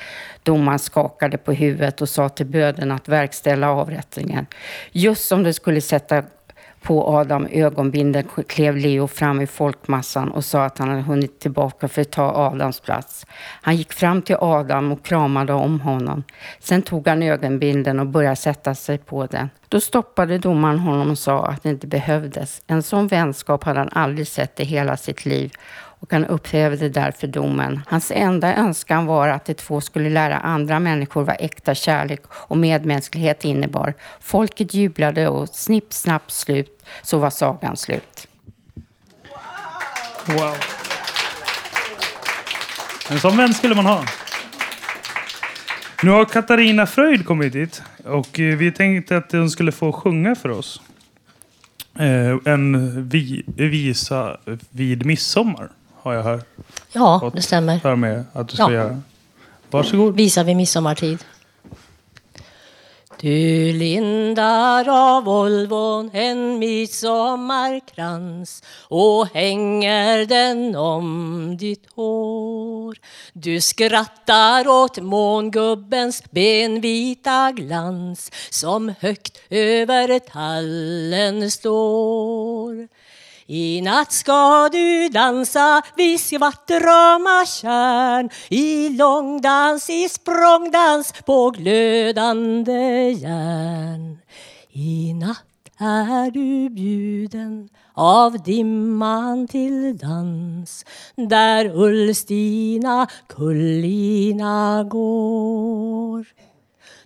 Domaren 0.43 0.79
skakade 0.79 1.37
på 1.37 1.53
huvudet 1.53 2.01
och 2.01 2.09
sa 2.09 2.29
till 2.29 2.45
böden 2.45 2.91
att 2.91 3.07
verkställa 3.07 3.71
avrättningen. 3.71 4.45
Just 4.91 5.27
som 5.27 5.43
det 5.43 5.53
skulle 5.53 5.81
sätta 5.81 6.23
på 6.87 7.07
Adam 7.07 7.47
ögonbindeln 7.51 8.27
klev 8.47 8.77
Leo 8.77 9.07
fram 9.07 9.41
i 9.41 9.47
folkmassan 9.47 10.31
och 10.31 10.45
sa 10.45 10.63
att 10.63 10.77
han 10.77 10.89
hade 10.89 11.01
hunnit 11.01 11.39
tillbaka 11.39 11.87
för 11.87 12.01
att 12.01 12.11
ta 12.11 12.31
Adams 12.35 12.79
plats. 12.79 13.25
Han 13.61 13.75
gick 13.75 13.93
fram 13.93 14.21
till 14.21 14.35
Adam 14.39 14.91
och 14.91 15.05
kramade 15.05 15.53
om 15.53 15.79
honom. 15.79 16.23
Sen 16.59 16.81
tog 16.81 17.07
han 17.07 17.23
ögonbindeln 17.23 17.99
och 17.99 18.07
började 18.07 18.35
sätta 18.35 18.75
sig 18.75 18.97
på 18.97 19.25
den. 19.25 19.49
Då 19.67 19.79
stoppade 19.79 20.37
domaren 20.37 20.79
honom 20.79 21.11
och 21.11 21.17
sa 21.17 21.45
att 21.45 21.63
det 21.63 21.69
inte 21.69 21.87
behövdes. 21.87 22.61
En 22.67 22.83
sån 22.83 23.07
vänskap 23.07 23.63
hade 23.63 23.79
han 23.79 23.89
aldrig 23.91 24.27
sett 24.27 24.59
i 24.59 24.63
hela 24.63 24.97
sitt 24.97 25.25
liv 25.25 25.51
och 25.99 26.13
han 26.13 26.25
upphävde 26.25 26.89
därför 26.89 27.27
domen. 27.27 27.81
Hans 27.87 28.11
enda 28.15 28.55
önskan 28.55 29.05
var 29.05 29.27
att 29.27 29.45
de 29.45 29.53
två 29.53 29.81
skulle 29.81 30.09
lära 30.09 30.37
andra 30.37 30.79
människor 30.79 31.23
vad 31.23 31.35
äkta 31.39 31.75
kärlek 31.75 32.21
och 32.29 32.57
medmänsklighet 32.57 33.45
innebar. 33.45 33.93
Folket 34.19 34.73
jublade 34.73 35.27
och 35.27 35.49
snipp, 35.49 35.93
snapp, 35.93 36.31
slut, 36.31 36.76
så 37.01 37.17
var 37.17 37.29
sagan 37.29 37.77
slut. 37.77 38.27
Wow. 40.25 40.55
En 43.09 43.19
sån 43.19 43.37
vän 43.37 43.53
skulle 43.53 43.75
man 43.75 43.85
ha. 43.85 44.03
Nu 46.03 46.11
har 46.11 46.25
Katarina 46.25 46.87
Fröjd 46.87 47.25
kommit 47.25 47.55
hit 47.55 47.81
och 48.05 48.39
eh, 48.39 48.57
vi 48.57 48.71
tänkte 48.71 49.17
att 49.17 49.31
hon 49.31 49.49
skulle 49.49 49.71
få 49.71 49.91
sjunga 49.91 50.35
för 50.35 50.49
oss. 50.49 50.81
Eh, 51.99 52.53
En 52.53 53.09
vi, 53.09 53.43
visa 53.55 54.37
vid 54.69 55.05
midsommar 55.05 55.69
har 56.01 56.13
jag 56.13 56.23
hört. 56.23 56.45
Ja, 56.91 57.31
det 57.35 57.41
stämmer. 57.41 57.79
Hör 57.83 57.95
med 57.95 58.23
att 58.33 58.47
du 58.49 58.53
ska 58.55 58.63
Ja. 58.63 58.71
göra. 58.71 59.01
Varsågod. 59.69 60.15
Visar 60.15 60.43
vid 60.43 60.55
midsommartid. 60.57 61.23
Du 63.19 63.73
lindar 63.73 64.89
av 64.89 65.23
Volvon 65.23 66.09
en 66.13 66.59
midsommarkrans 66.59 68.63
och 68.89 69.27
hänger 69.27 70.25
den 70.25 70.75
om 70.75 71.57
ditt 71.59 71.85
hår. 71.95 72.97
Du 73.33 73.61
skrattar 73.61 74.67
åt 74.67 74.97
mångubbens 74.97 76.23
benvita 76.31 77.51
glans 77.51 78.31
som 78.49 78.93
högt 78.99 79.41
över 79.49 80.19
tallen 80.19 81.51
står. 81.51 82.87
I 83.49 83.81
natt 83.81 84.11
ska 84.11 84.69
du 84.71 85.09
dansa 85.09 85.81
vid 85.95 86.19
svartrama 86.19 87.45
kärn 87.45 88.29
i 88.49 88.89
långdans, 88.89 89.89
i 89.89 90.09
språngdans 90.09 91.13
på 91.25 91.49
glödande 91.49 93.11
järn. 93.11 94.17
I 94.71 95.13
natt 95.13 95.71
är 95.79 96.31
du 96.31 96.69
bjuden 96.69 97.69
av 97.93 98.43
dimman 98.43 99.47
till 99.47 99.97
dans 99.97 100.85
där 101.15 101.65
Ullstina 101.75 103.07
Kullina 103.27 104.83
går. 104.83 106.25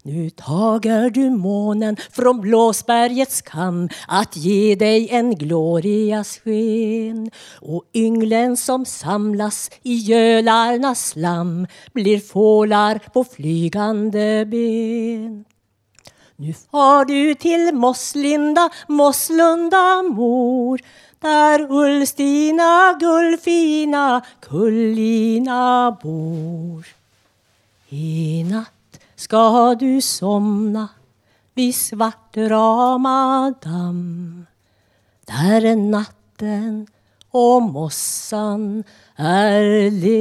Nu 0.04 0.30
tager 0.30 1.10
du 1.10 1.30
månen 1.30 1.98
från 2.12 2.42
Blåsbergets 2.42 3.42
kam 3.42 3.90
att 4.08 4.36
ge 4.36 4.76
dig 4.76 5.10
en 5.10 5.36
glorias 5.36 6.38
sken 6.38 7.32
och 7.62 7.84
ynglen 7.94 8.58
som 8.58 8.86
samlas 8.86 9.70
i 9.84 9.94
gölarnas 9.94 11.08
slam 11.10 11.68
blir 11.94 12.20
fålar 12.20 13.00
på 13.14 13.24
flygande 13.24 14.46
ben. 14.46 15.46
Nu 16.36 16.54
far 16.54 17.06
du 17.06 17.36
till 17.36 17.76
Mosslinda, 17.76 18.70
Mosslunda 18.88 20.04
mor 20.04 20.82
där 21.20 21.72
Ulstina, 21.72 22.98
Gullfina 23.00 24.22
Kullina 24.40 25.98
bor. 26.04 26.86
I 27.90 28.44
natt 28.44 28.81
ska 29.22 29.76
du 29.80 30.02
somna 30.02 30.90
vid 31.54 31.76
Svartrama 31.76 33.54
damm 33.62 34.46
där 35.26 35.66
är 35.66 35.76
natten 35.76 36.88
och 37.32 37.62
mossan 37.62 38.84
är 39.16 39.92
led 39.92 40.12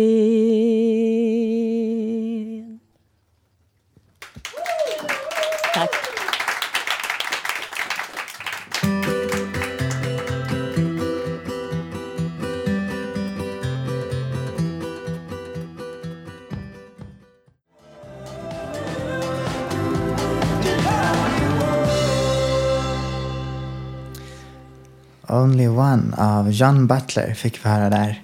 Only 25.51 25.69
One 25.69 26.17
av 26.17 26.51
John 26.51 26.87
Butler 26.87 27.35
fick 27.35 27.65
vi 27.65 27.69
höra 27.69 27.91
där. 27.91 28.23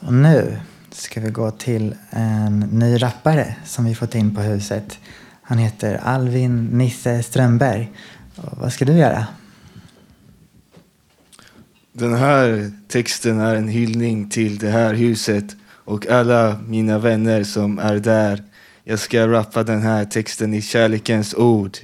Och 0.00 0.12
nu 0.12 0.60
ska 0.90 1.20
vi 1.20 1.30
gå 1.30 1.50
till 1.50 1.94
en 2.10 2.60
ny 2.60 3.02
rappare 3.02 3.56
som 3.64 3.84
vi 3.84 3.94
fått 3.94 4.14
in 4.14 4.34
på 4.34 4.40
huset. 4.40 4.98
Han 5.42 5.58
heter 5.58 6.00
Alvin 6.04 6.64
Nisse 6.66 7.22
Strömberg. 7.22 7.92
Och 8.36 8.58
vad 8.58 8.72
ska 8.72 8.84
du 8.84 8.92
göra? 8.92 9.26
Den 11.92 12.14
här 12.14 12.72
texten 12.88 13.40
är 13.40 13.54
en 13.54 13.68
hyllning 13.68 14.30
till 14.30 14.58
det 14.58 14.70
här 14.70 14.94
huset 14.94 15.56
och 15.84 16.06
alla 16.06 16.58
mina 16.66 16.98
vänner 16.98 17.44
som 17.44 17.78
är 17.78 17.96
där. 17.96 18.42
Jag 18.84 18.98
ska 18.98 19.28
rappa 19.28 19.62
den 19.62 19.82
här 19.82 20.04
texten 20.04 20.54
i 20.54 20.62
kärlekens 20.62 21.34
ord. 21.34 21.78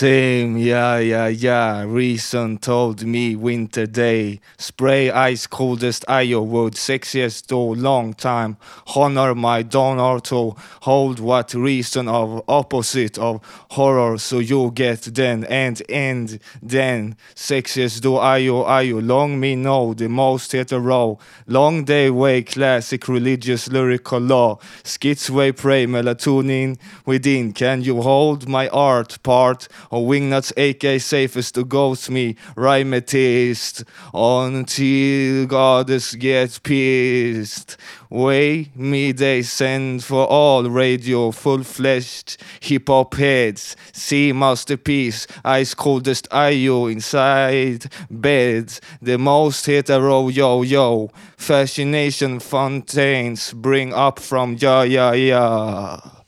Same, 0.00 0.56
yeah, 0.56 0.96
yeah, 0.96 1.28
yeah. 1.28 1.84
Reason 1.86 2.56
told 2.56 3.04
me 3.04 3.36
winter 3.36 3.84
day. 3.84 4.40
Spray 4.56 5.10
ice 5.10 5.46
coldest 5.46 6.06
Io 6.08 6.40
wood. 6.40 6.72
Sexiest 6.72 7.48
door, 7.48 7.76
long 7.76 8.14
time. 8.14 8.56
Honor 8.96 9.34
my 9.34 9.60
donor 9.60 10.18
to 10.20 10.56
hold 10.80 11.20
what 11.20 11.52
reason 11.52 12.08
of 12.08 12.42
opposite 12.48 13.18
of 13.18 13.42
horror. 13.72 14.16
So 14.16 14.38
you 14.38 14.70
get 14.74 15.02
then 15.02 15.44
and 15.44 15.82
end 15.90 16.38
then. 16.62 17.16
Sexiest 17.34 18.00
do 18.00 18.16
Io, 18.16 18.62
Io. 18.62 19.02
Long 19.02 19.38
me 19.38 19.54
know 19.54 19.92
the 19.92 20.08
most 20.08 20.52
hetero. 20.52 21.18
Long 21.46 21.84
day 21.84 22.08
way 22.08 22.42
classic 22.42 23.06
religious 23.06 23.68
lyrical 23.68 24.20
law. 24.20 24.60
Skits 24.82 25.28
way 25.28 25.52
pray 25.52 25.84
melatonin 25.84 26.78
within. 27.04 27.52
Can 27.52 27.82
you 27.82 28.00
hold 28.00 28.48
my 28.48 28.66
art 28.68 29.22
part? 29.22 29.68
Och 29.90 30.06
Wingnuts 30.06 30.52
AK 30.56 31.00
safest 31.00 31.54
to 31.54 31.64
ghost 31.64 32.10
me. 32.10 32.36
Rhymetist 32.56 33.84
Until 34.12 35.46
goddess 35.46 36.14
gets 36.14 36.58
pissed 36.58 37.76
Way 38.08 38.70
me 38.74 39.12
they 39.12 39.42
send 39.42 40.04
for 40.04 40.26
all 40.26 40.70
radio 40.70 41.30
full-fledged 41.30 42.42
hip-hop 42.60 43.14
heads. 43.14 43.76
See 43.92 44.32
masterpiece 44.32 45.26
Ice 45.44 45.74
coldest 45.74 46.28
IO 46.32 46.86
inside 46.86 47.86
bed 48.10 48.78
The 49.02 49.18
most 49.18 49.66
hetero 49.66 50.28
yo 50.28 50.62
yo. 50.62 51.10
Fascination 51.36 52.38
fountains 52.38 53.52
bring 53.52 53.92
up 53.92 54.20
from 54.20 54.56
ya 54.60 54.82
ya 54.82 55.12
ya 55.12 56.19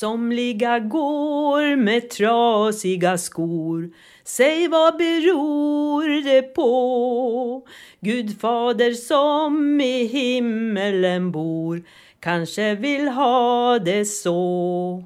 Somliga 0.00 0.78
går 0.78 1.76
med 1.76 2.10
trasiga 2.10 3.18
skor 3.18 3.90
Säg 4.24 4.68
vad 4.68 4.96
beror 4.96 6.24
det 6.24 6.42
på? 6.42 7.66
Gud 8.00 8.40
fader 8.40 8.92
som 8.92 9.80
i 9.80 10.04
himmelen 10.04 11.32
bor 11.32 11.82
kanske 12.20 12.74
vill 12.74 13.08
ha 13.08 13.78
det 13.78 14.04
så. 14.04 15.04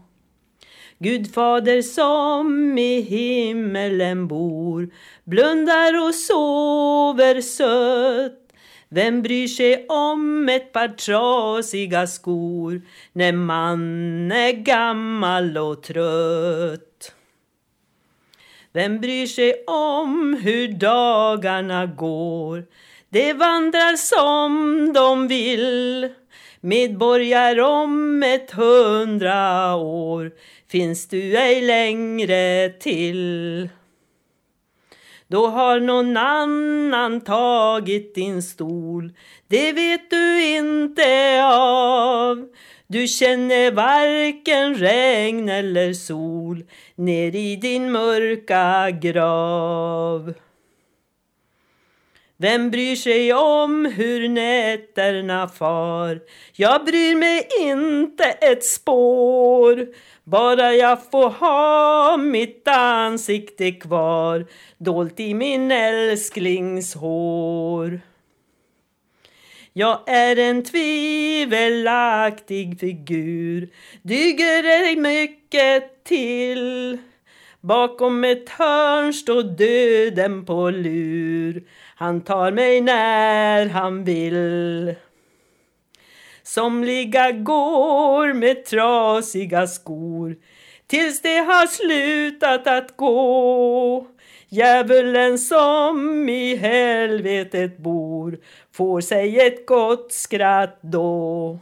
Gud 0.99 1.35
fader 1.35 1.83
som 1.83 2.79
i 2.79 3.01
himmelen 3.01 4.29
bor 4.29 4.91
blundar 5.25 6.09
och 6.09 6.15
sover 6.15 7.41
sött 7.41 8.40
vem 8.93 9.23
bryr 9.23 9.49
sig 9.49 9.87
om 9.89 10.49
ett 10.49 10.73
par 10.73 10.89
trasiga 10.89 12.07
skor 12.07 12.83
när 13.13 13.33
man 13.33 14.33
är 14.33 14.53
gammal 14.53 15.59
och 15.59 15.83
trött? 15.83 17.15
Vem 18.73 19.01
bryr 19.01 19.27
sig 19.27 19.65
om 19.67 20.41
hur 20.43 20.69
dagarna 20.69 21.87
går? 21.87 22.65
Det 23.09 23.33
vandrar 23.33 23.97
som 23.97 24.93
de 24.93 25.29
vill. 25.29 26.09
Medborgare 26.61 27.63
om 27.63 28.23
ett 28.23 28.51
hundra 28.51 29.75
år 29.75 30.33
finns 30.69 31.09
du 31.09 31.37
ej 31.37 31.61
längre 31.61 32.69
till. 32.69 33.69
Då 35.31 35.47
har 35.47 35.81
någon 35.81 36.17
annan 36.17 37.21
tagit 37.21 38.15
din 38.15 38.43
stol. 38.43 39.13
Det 39.49 39.73
vet 39.73 40.11
du 40.11 40.47
inte 40.47 41.41
av. 41.45 42.49
Du 42.87 43.07
känner 43.07 43.71
varken 43.71 44.75
regn 44.75 45.49
eller 45.49 45.93
sol 45.93 46.65
ner 46.95 47.37
i 47.37 47.57
din 47.57 47.93
mörka 47.93 48.91
grav. 48.91 50.35
Vem 52.41 52.71
bryr 52.71 52.97
sig 52.97 53.35
om 53.35 53.85
hur 53.85 54.29
nätterna 54.29 55.49
far? 55.49 56.21
Jag 56.53 56.85
bryr 56.85 57.17
mig 57.17 57.49
inte 57.61 58.25
ett 58.25 58.65
spår. 58.65 59.87
Bara 60.25 60.75
jag 60.75 61.11
får 61.11 61.29
ha 61.29 62.17
mitt 62.17 62.69
ansikte 62.69 63.71
kvar 63.71 64.47
dolt 64.79 65.21
i 65.21 65.35
min 65.35 65.71
älsklings 65.71 66.95
hår. 66.95 68.01
Jag 69.73 70.01
är 70.07 70.37
en 70.37 70.65
tvivelaktig 70.65 72.81
figur, 72.81 73.69
duger 74.03 74.65
ej 74.65 74.97
mycket 74.97 76.05
till. 76.05 76.99
Bakom 77.63 78.25
ett 78.25 78.49
hörn 78.49 79.13
står 79.13 79.43
döden 79.43 80.47
på 80.47 80.71
lur, 80.71 81.63
han 81.97 82.21
tar 82.21 82.53
mig 82.53 82.81
när 82.81 83.67
han 83.67 84.05
vill. 84.05 84.95
Somliga 86.43 87.33
går 87.33 88.33
med 88.33 88.65
trasiga 88.65 89.67
skor 89.67 90.37
tills 90.87 91.23
de 91.23 91.39
har 91.39 91.67
slutat 91.67 92.67
att 92.67 92.97
gå. 92.97 94.07
Djävulen 94.49 95.39
som 95.39 96.29
i 96.29 96.57
helvetet 96.57 97.79
bor 97.79 98.39
får 98.73 99.01
sig 99.01 99.41
ett 99.41 99.67
gott 99.67 100.13
skratt 100.13 100.79
då. 100.81 101.59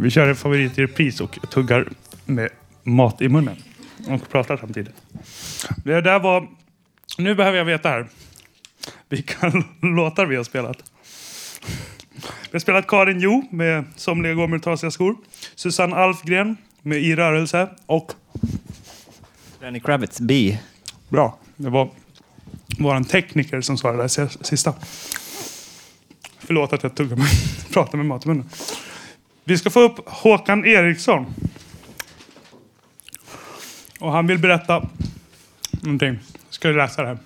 Vi 0.00 0.10
kör 0.10 0.28
en 0.28 0.36
favorit 0.36 0.78
i 0.78 0.82
repris 0.82 1.20
och 1.20 1.38
tuggar 1.50 1.88
med 2.24 2.48
mat 2.82 3.22
i 3.22 3.28
munnen. 3.28 3.56
Och 4.08 4.28
pratar 4.28 4.56
samtidigt. 4.56 4.94
Det 5.84 6.00
där 6.00 6.18
var... 6.18 6.48
Nu 7.18 7.34
behöver 7.34 7.58
jag 7.58 7.64
veta 7.64 7.88
här. 7.88 8.08
Vilka 9.08 9.52
låtar 9.82 10.26
vi 10.26 10.36
har 10.36 10.44
spelat. 10.44 10.76
Vi 12.20 12.52
har 12.52 12.58
spelat 12.58 12.86
Karin 12.86 13.20
Jo 13.20 13.48
med 13.50 13.84
Somliga 13.96 14.34
går 14.34 14.46
med 14.46 14.62
trasiga 14.62 14.90
skor. 14.90 15.16
Susanne 15.54 15.96
Alfgren 15.96 16.56
med 16.82 16.98
I 16.98 17.16
rörelse. 17.16 17.68
Och... 17.86 18.12
Lenny 19.60 19.80
Kravitz, 19.80 20.20
B. 20.20 20.58
Bra. 21.08 21.38
Det 21.56 21.70
var 21.70 21.90
vår 22.78 23.04
tekniker 23.04 23.60
som 23.60 23.78
svarade 23.78 24.02
där 24.02 24.44
sista. 24.44 24.74
Förlåt 26.38 26.72
att 26.72 26.82
jag 26.82 26.94
tuggar 26.94 27.16
med, 27.16 27.26
pratar 27.72 27.98
med 27.98 28.06
mat 28.06 28.24
i 28.24 28.28
munnen. 28.28 28.48
Vi 29.48 29.58
ska 29.58 29.70
få 29.70 29.80
upp 29.80 30.08
Håkan 30.08 30.64
Eriksson. 30.64 31.26
Och 34.00 34.12
han 34.12 34.26
vill 34.26 34.38
berätta 34.38 34.88
någonting. 35.70 36.18
Ska 36.50 36.68
jag 36.68 36.76
läsa 36.76 37.02
det 37.02 37.08
här. 37.08 37.18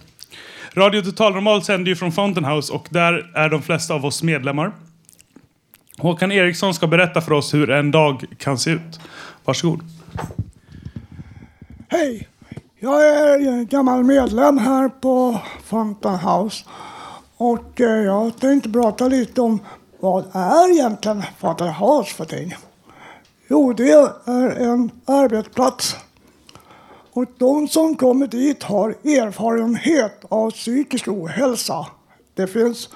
Radio 0.75 1.03
Total 1.03 1.33
Normal 1.33 1.63
sänder 1.63 1.89
ju 1.89 1.97
från 1.97 2.13
Fountain 2.13 2.45
House 2.45 2.73
och 2.73 2.89
där 2.91 3.31
är 3.35 3.49
de 3.49 3.63
flesta 3.63 3.95
av 3.95 4.05
oss 4.05 4.23
medlemmar. 4.23 4.73
Håkan 5.99 6.33
Eriksson 6.33 6.75
ska 6.75 6.87
berätta 6.87 7.21
för 7.21 7.33
oss 7.33 7.55
hur 7.55 7.71
en 7.71 7.91
dag 7.91 8.25
kan 8.39 8.59
se 8.59 8.71
ut. 8.71 9.01
Varsågod. 9.45 9.81
Hej! 11.89 12.29
Jag 12.79 13.07
är 13.07 13.65
gammal 13.65 14.05
medlem 14.05 14.59
här 14.59 14.89
på 14.89 15.41
Fountain 15.65 16.19
House. 16.19 16.65
Och 17.37 17.81
eh, 17.81 17.87
jag 17.87 18.41
tänkte 18.41 18.71
prata 18.71 19.09
lite 19.09 19.41
om 19.41 19.61
vad 20.03 20.25
är 20.33 20.71
egentligen 20.71 21.23
Fountain 21.39 21.73
House 21.73 22.15
för 22.15 22.25
ting? 22.25 22.55
Jo, 23.49 23.73
det 23.73 23.91
är 24.25 24.51
en 24.51 24.91
arbetsplats. 25.05 25.97
Och 27.13 27.25
de 27.39 27.69
som 27.69 27.97
kommer 27.97 28.27
dit 28.27 28.63
har 28.63 28.91
erfarenhet 28.91 30.25
av 30.29 30.51
psykisk 30.51 31.09
ohälsa. 31.09 31.87
Det 32.35 32.47
finns 32.47 32.89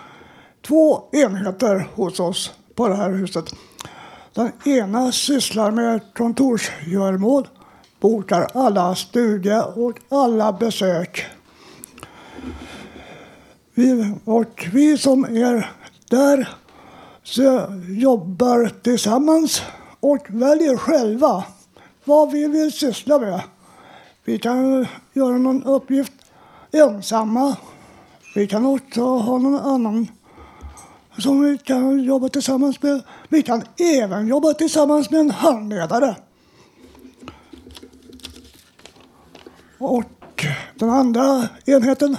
två 0.67 1.03
enheter 1.13 1.89
hos 1.95 2.21
oss 2.21 2.53
på 2.75 2.89
det 2.89 2.95
här 2.95 3.11
huset. 3.11 3.45
Den 4.35 4.53
ena 4.65 5.13
sysslar 5.13 5.71
med 5.71 6.01
kontorsgöromål, 6.15 7.49
bokar 8.01 8.47
alla 8.55 8.95
studier 8.95 9.79
och 9.79 9.99
alla 10.09 10.53
besök. 10.53 11.27
Vi, 13.75 14.15
och 14.25 14.69
vi 14.73 14.99
som 14.99 15.25
är 15.25 15.71
där 16.11 16.49
så 17.27 17.67
jobbar 17.89 18.71
tillsammans 18.83 19.63
och 20.01 20.27
väljer 20.29 20.77
själva 20.77 21.45
vad 22.05 22.31
vi 22.31 22.49
vill 22.49 22.73
syssla 22.73 23.19
med. 23.19 23.41
Vi 24.25 24.39
kan 24.39 24.87
göra 25.13 25.39
någon 25.39 25.65
uppgift 25.65 26.13
ensamma. 26.73 27.57
Vi 28.35 28.47
kan 28.47 28.67
också 28.67 29.03
ha 29.03 29.39
någon 29.39 29.61
annan 29.61 30.09
som 31.19 31.41
vi 31.41 31.59
kan 31.59 32.03
jobba 32.03 32.29
tillsammans 32.29 32.83
med. 32.83 33.03
Vi 33.29 33.43
kan 33.43 33.63
även 33.79 34.29
jobba 34.29 34.55
tillsammans 34.55 35.11
med 35.11 35.21
en 35.21 35.31
handledare. 35.31 36.17
Och 39.79 40.45
den 40.75 40.91
andra 40.91 41.49
enheten 41.65 42.17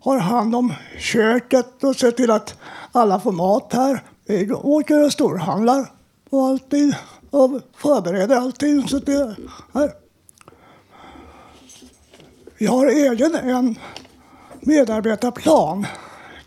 har 0.00 0.18
hand 0.18 0.54
om 0.54 0.72
köket 0.98 1.84
och 1.84 1.96
ser 1.96 2.10
till 2.10 2.30
att 2.30 2.58
alla 2.92 3.20
får 3.20 3.32
mat 3.32 3.72
här. 3.72 4.02
Vi 4.30 4.52
åker 4.52 5.04
och 5.04 5.12
storhandlar 5.12 5.92
och 6.30 6.46
allting 6.46 6.92
och 7.30 7.60
förbereder 7.76 8.36
allting. 8.36 8.88
Så 8.88 8.98
det 8.98 9.36
här. 9.74 9.92
Vi 12.58 12.66
har 12.66 12.86
egen 12.86 13.34
en 13.34 13.78
medarbetarplan. 14.60 15.86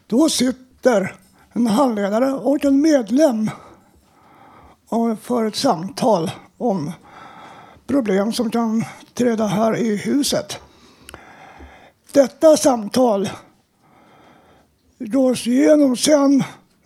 Då 0.08 0.30
sitter 0.30 1.16
en 1.54 1.68
handledare 1.68 2.32
och 2.34 2.66
en 2.66 2.82
medlem 2.82 3.50
och 4.90 5.20
för 5.20 5.46
ett 5.46 5.56
samtal 5.56 6.32
om 6.58 6.92
problem 7.88 8.34
som 8.34 8.50
kan 8.50 8.86
träda 9.14 9.48
här 9.48 9.78
i 9.78 9.96
huset. 9.96 10.60
Detta 12.12 12.58
samtal 12.58 13.30
gås 15.00 15.48
igenom 15.48 15.98
sen 15.98 16.44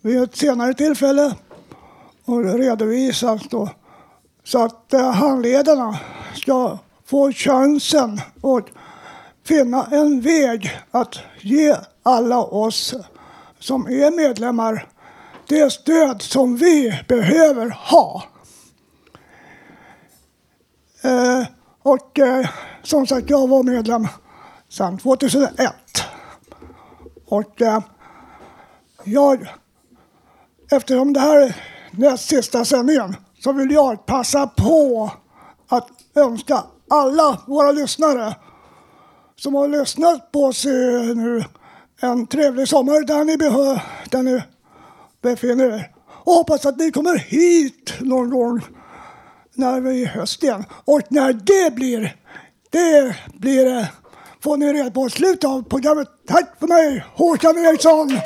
vid 0.08 0.24
ett 0.24 0.36
senare 0.36 0.74
tillfälle 0.74 1.36
och 2.26 2.43
redovisas 2.43 3.41
då 3.50 3.70
så 4.43 4.63
att 4.63 4.93
eh, 4.93 5.12
handledarna 5.12 6.00
ska 6.36 6.78
få 7.06 7.32
chansen 7.32 8.22
att 8.43 8.65
finna 9.43 9.86
en 9.91 10.22
väg 10.22 10.80
att 10.91 11.20
ge 11.41 11.76
alla 12.04 12.38
oss 12.38 12.96
som 13.60 13.88
är 13.88 14.15
medlemmar 14.15 14.88
det 15.48 15.70
stöd 15.70 16.22
som 16.22 16.56
vi 16.56 17.04
behöver 17.08 17.70
ha. 17.70 18.24
Eh, 21.02 21.43
och 21.82 22.20
eh, 22.20 22.50
som 22.84 23.08
sagt, 23.08 23.30
jag 23.30 23.48
var 23.48 23.63
medlem 23.63 24.08
sedan 24.70 24.98
2001. 24.98 25.74
Och 27.26 27.62
eh, 27.62 27.80
jag, 29.04 29.48
eftersom 30.71 31.13
det 31.13 31.19
här 31.19 31.41
är 31.41 31.56
näst 31.91 32.30
sista 32.30 32.65
sändningen 32.65 33.15
så 33.39 33.53
vill 33.53 33.71
jag 33.71 34.06
passa 34.06 34.47
på 34.47 35.12
att 35.67 35.89
önska 36.15 36.63
alla 36.89 37.41
våra 37.47 37.71
lyssnare 37.71 38.36
som 39.36 39.56
har 39.56 39.67
lyssnat 39.67 40.32
på 40.32 40.43
oss 40.43 40.65
nu 40.65 41.43
en 42.01 42.27
trevlig 42.27 42.67
sommar 42.67 43.06
där 43.06 43.23
ni, 43.23 43.38
där 44.10 44.23
ni 44.23 44.43
befinner 45.21 45.65
er. 45.65 45.91
Och 46.10 46.34
hoppas 46.34 46.65
att 46.65 46.77
ni 46.77 46.91
kommer 46.91 47.17
hit 47.17 47.93
någon 47.99 48.30
gång 48.30 48.62
när 49.53 49.82
vi 49.82 50.03
är 50.03 50.08
höst 50.08 50.43
igen. 50.43 50.65
Och 50.86 51.01
när 51.10 51.34
det 51.34 51.75
blir, 51.75 52.15
det 52.69 53.15
blir 53.34 53.65
det 53.65 53.91
får 54.43 54.58
ni 54.58 54.73
reda 54.73 54.91
på 54.91 55.08
i 55.08 55.10
slutet 55.10 55.49
av 55.49 55.63
programmet. 55.63 56.08
Tack 56.27 56.60
för 56.60 56.67
mig, 56.67 57.06
Håkan 57.15 57.58
Eriksson! 57.58 58.19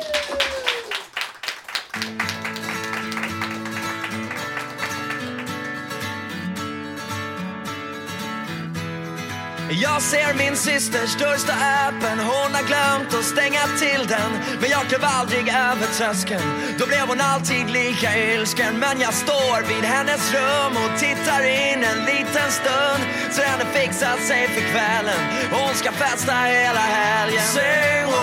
Jag 9.82 10.02
ser 10.02 10.34
min 10.34 10.56
systers 10.56 11.16
dörr 11.16 11.36
stå 11.36 11.52
öppen 11.52 12.18
Hon 12.18 12.54
har 12.56 12.66
glömt 12.70 13.14
att 13.14 13.24
stänga 13.24 13.62
till 13.82 14.06
den 14.06 14.30
Men 14.60 14.70
jag 14.70 14.82
klev 14.88 15.04
aldrig 15.04 15.48
över 15.48 15.86
tröskeln. 15.98 16.42
Då 16.78 16.86
blev 16.86 17.04
hon 17.08 17.20
alltid 17.20 17.70
lika 17.70 18.10
ilsken 18.16 18.78
Men 18.78 19.00
jag 19.00 19.14
står 19.14 19.58
vid 19.68 19.84
hennes 19.84 20.34
rum 20.34 20.72
och 20.84 20.98
tittar 21.00 21.42
in 21.44 21.84
en 21.90 22.00
liten 22.12 22.48
stund. 22.60 23.02
Så 23.34 23.42
henne 23.42 23.64
har 23.64 23.72
fixat 23.80 24.20
sig 24.28 24.48
för 24.48 24.64
kvällen. 24.72 25.22
Hon 25.50 25.74
ska 25.74 25.92
festa 25.92 26.32
hela 26.32 26.84
helgen. 26.96 27.42
Sing 27.56 28.06
oh, 28.06 28.14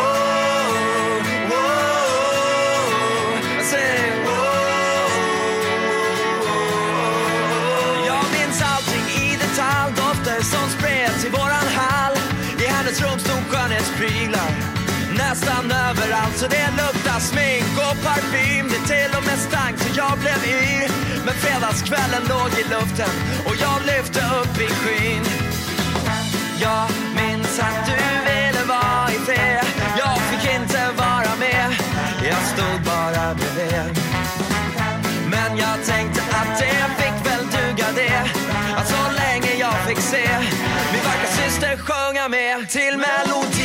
oh, 1.52 1.60
oh. 1.60 1.72
Sing 3.72 4.14
oh, 4.26 4.32
oh, 4.32 5.10
oh. 7.72 8.06
Jag 8.10 8.24
minns 8.36 8.62
allting 8.72 9.06
i 9.24 9.38
detalj 9.38 9.94
Dofter 9.96 10.42
som 10.42 10.70
spreds 10.70 10.89
stod 13.80 13.98
skönhetsprylar 13.98 14.52
Nästan 15.18 15.72
överallt 15.72 16.38
så 16.38 16.48
det 16.48 16.70
luktar 16.72 17.20
smink. 17.20 17.78
Och 17.78 18.04
parfym 18.04 18.68
Det 18.70 18.94
till 18.94 19.12
och 19.18 19.26
med 19.26 19.40
stank 19.40 19.80
så 19.80 19.90
jag 19.98 20.20
blev 20.20 20.40
yr 20.46 20.92
Men 21.26 21.34
fredagskvällen 21.34 22.24
låg 22.30 22.52
i 22.62 22.64
luften 22.64 23.14
och 23.46 23.56
jag 23.62 23.80
lyfte 23.86 24.20
upp 24.20 24.58
i 24.58 24.68
skyn 24.68 25.24
Jag 26.62 26.88
minns 27.16 27.60
att 27.60 27.86
du 27.86 28.02
ville 28.30 28.64
vara 28.68 29.12
i 29.12 29.20
fred. 29.26 29.66
Jag 29.98 30.18
fick 30.30 30.54
inte 30.56 30.80
vara 30.98 31.32
med. 31.40 31.68
Jag 32.30 32.42
stod 32.54 32.82
bara 32.86 33.36
bredvid. 33.36 33.98
Men 35.32 35.58
jag 35.58 35.86
tänkte 35.86 36.22
att 36.22 36.60
det 36.60 37.04
fick 37.04 37.18
väl 37.28 37.46
duga 37.46 37.88
det. 37.96 38.22
Att 38.78 38.88
så 38.88 39.04
länge 39.22 39.54
jag 39.60 39.76
fick 39.88 40.00
se 40.00 40.28
min 40.92 41.04
vackra 41.04 41.30
syster 41.38 41.78
sjunga 41.78 42.28
med 42.28 42.70
Till 42.70 42.98
melodin. 42.98 43.59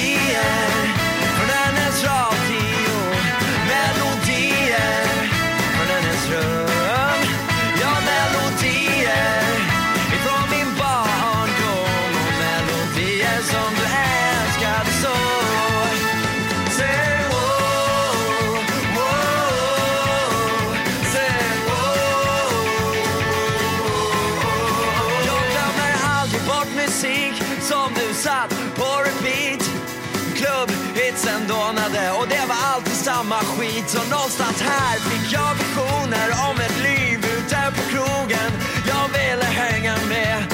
Klubbhitsen 31.45 31.49
dånade 31.49 32.11
och 32.11 32.29
det 32.29 32.47
var 32.49 32.75
alltid 32.75 32.93
samma 32.93 33.35
skit. 33.35 33.89
Så 33.89 33.99
någonstans 34.11 34.63
här 34.63 34.99
fick 34.99 35.33
jag 35.33 35.55
visioner 35.55 36.29
om 36.51 36.57
ett 36.61 36.79
liv 36.83 37.19
ute 37.19 37.73
på 37.77 37.83
krogen. 37.91 38.51
Jag 38.87 39.09
ville 39.09 39.45
hänga 39.45 39.97
med. 40.09 40.45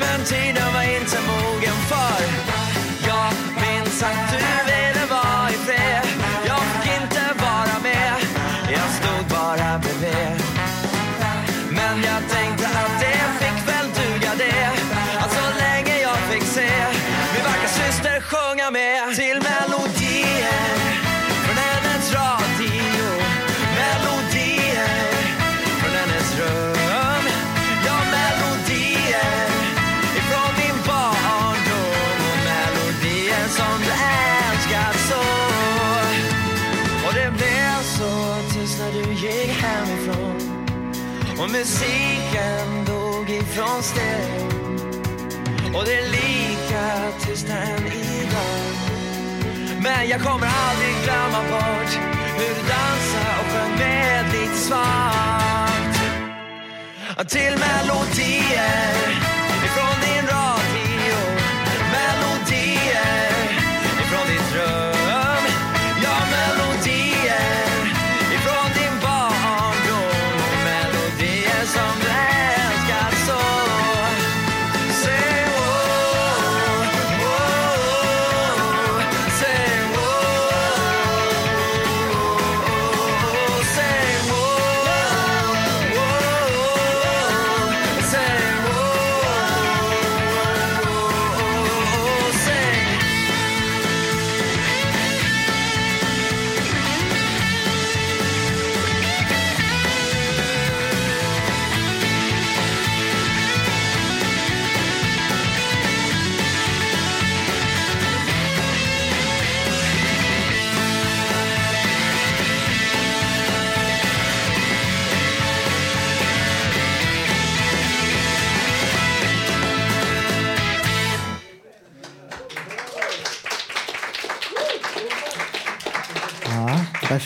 Men 0.00 0.24
tiden 0.24 0.74
var 0.74 0.82
inte 0.82 1.18
mogen 1.26 1.76
för. 1.88 2.22
Jag 3.06 3.32
minns 3.62 4.02
att 4.02 4.30
du 4.30 4.38
vet 4.38 4.81
musiken 41.62 42.84
dog 42.86 43.30
ifrån 43.30 43.82
stereo 43.82 44.46
Och 45.74 45.84
det 45.84 45.94
är 45.94 46.08
lika 46.08 47.12
tyst 47.26 47.48
än 47.48 47.86
idag. 47.86 48.74
Men 49.82 50.08
jag 50.08 50.20
kommer 50.20 50.48
aldrig 50.66 50.94
glömma 51.04 51.42
bort 51.50 51.92
Hur 52.38 52.54
du 52.54 52.62
dansade 52.68 53.34
och 53.40 53.46
sjöng 53.52 53.78
med 53.78 54.24
lite 54.32 54.56
svagt 54.56 55.98
Till 57.30 57.52
melodier 57.52 58.94
ifrån 59.64 59.96
din 60.02 60.26
radio. 60.26 60.81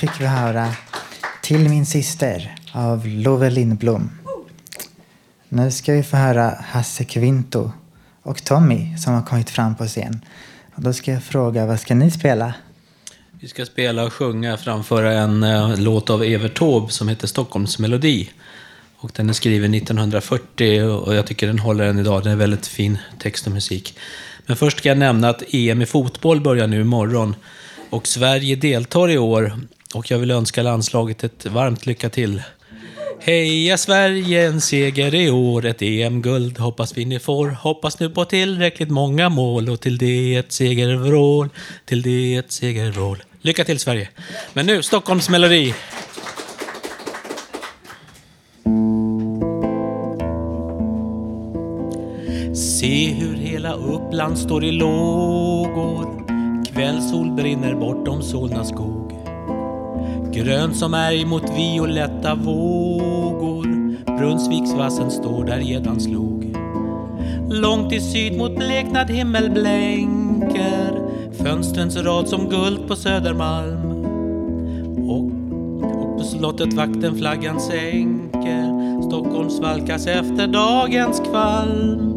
Fick 0.07 0.20
vi 0.20 0.26
höra 0.26 0.68
Till 1.42 1.68
min 1.68 1.86
syster 1.86 2.54
av 2.72 3.07
Love 3.07 3.50
Lindblom. 3.50 4.11
Nu 5.48 5.70
ska 5.70 5.92
vi 5.92 6.02
få 6.02 6.16
höra 6.16 6.59
Hasse 6.64 7.04
Kvinto 7.04 7.72
och 8.22 8.44
Tommy 8.44 8.96
som 8.96 9.14
har 9.14 9.22
kommit 9.22 9.50
fram 9.50 9.76
på 9.76 9.86
scen. 9.86 10.20
Och 10.74 10.82
då 10.82 10.92
ska 10.92 11.12
jag 11.12 11.24
fråga, 11.24 11.66
vad 11.66 11.80
ska 11.80 11.94
ni 11.94 12.11
spela? 12.11 12.54
Vi 13.40 13.48
ska 13.48 13.66
spela 13.66 14.04
och 14.04 14.12
sjunga 14.12 14.57
framföra 14.57 15.12
en 15.12 15.42
eh, 15.42 15.78
låt 15.78 16.11
av 16.11 16.22
Evert 16.22 16.59
Taube 16.59 16.92
som 16.92 17.09
heter 17.09 17.26
Stockholmsmelodi. 17.26 18.30
Och 18.96 19.11
den 19.14 19.28
är 19.28 19.32
skriven 19.32 19.74
1940 19.74 20.82
och 20.82 21.14
jag 21.14 21.26
tycker 21.26 21.46
den 21.46 21.59
håller 21.59 21.86
än 21.86 21.98
idag. 21.98 22.22
Den 22.22 22.32
är 22.32 22.36
väldigt 22.36 22.66
fin 22.66 22.98
text 23.18 23.46
och 23.46 23.52
musik. 23.52 23.98
Men 24.46 24.57
först 24.57 24.78
ska 24.78 24.88
jag 24.88 24.98
nämna 24.98 25.28
att 25.28 25.42
EM 25.54 25.82
i 25.82 25.86
fotboll 25.86 26.40
börjar 26.40 26.66
nu 26.66 26.80
imorgon. 26.80 27.34
Och 27.90 28.07
Sverige 28.07 28.57
deltar 28.57 29.11
i 29.11 29.18
år. 29.18 29.52
Och 29.95 30.11
jag 30.11 30.18
vill 30.18 30.30
önska 30.30 30.62
landslaget 30.62 31.24
ett 31.24 31.47
varmt 31.47 31.87
lycka 31.87 32.11
till. 32.11 32.43
Heja 33.20 33.78
Sverige, 33.78 34.47
en 34.47 34.61
seger 34.61 35.14
i 35.14 35.30
år, 35.30 35.64
ett 35.64 35.82
EM-guld 35.82 36.59
hoppas 36.59 36.97
vi 36.97 37.05
ni 37.05 37.18
får. 37.18 37.49
Hoppas 37.49 38.01
nu 38.01 38.11
på 38.11 38.24
tillräckligt 38.24 38.91
många 38.91 39.28
mål 39.28 39.68
och 39.68 39.80
till 39.80 39.99
det 39.99 40.34
ett 40.34 40.53
segervrål, 40.53 41.49
till 41.84 42.03
det 42.03 42.34
ett 42.34 42.53
segervrål. 42.53 43.22
Lycka 43.41 43.64
till 43.64 43.78
Sverige. 43.78 44.09
Men 44.53 44.66
nu, 44.66 44.82
Stockholms 44.82 45.28
melodi. 45.28 45.74
Se 52.55 53.07
hur 53.12 53.37
hela 53.37 53.72
Uppland 53.72 54.39
står 54.39 54.64
i 54.64 54.72
lågor. 54.72 56.26
Kvällssol 56.72 57.30
brinner 57.30 57.74
bortom 57.74 58.22
Solna 58.22 58.64
skog. 58.64 59.15
Grönt 60.37 60.76
som 60.76 60.95
ärg 60.95 61.24
mot 61.24 61.51
violetta 61.57 62.34
vågor. 62.34 63.66
Brunnsviksvassen 64.18 65.11
står 65.11 65.45
där 65.45 65.59
gäddan 65.59 66.01
slog. 66.01 66.57
Långt 67.51 67.93
i 67.93 68.01
syd 68.01 68.39
mot 68.39 68.57
bleknad 68.57 69.11
himmel 69.11 69.51
blänker 69.51 71.09
Fönstrens 71.32 71.97
rad 71.97 72.28
som 72.28 72.49
guld 72.49 72.89
på 72.89 72.97
Södermalm 72.97 74.05
Och, 75.09 75.24
och 76.03 76.18
på 76.18 76.24
slottet 76.24 76.72
vakten 76.72 77.18
flaggan 77.18 77.61
sänker 77.61 79.03
Stockholm 79.03 79.51
svalkas 79.51 80.07
efter 80.07 80.47
dagens 80.47 81.20
kvalm 81.20 82.12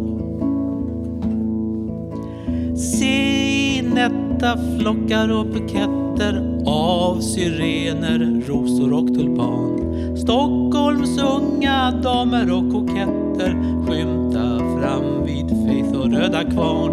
Se 2.78 3.82
nätta 3.82 4.58
flockar 4.80 5.32
och 5.32 5.46
buketter 5.46 6.59
av 6.66 7.22
syrener, 7.22 8.44
rosor 8.48 8.94
och 8.94 9.08
tulpan. 9.08 9.80
Stockholms 10.18 11.22
unga 11.22 11.92
damer 11.92 12.52
och 12.52 12.72
koketter 12.72 13.52
skymta 13.88 14.60
fram 14.60 15.26
vid 15.26 15.50
Faith 15.50 16.00
och 16.00 16.12
Röda 16.12 16.44
Kvarn. 16.44 16.92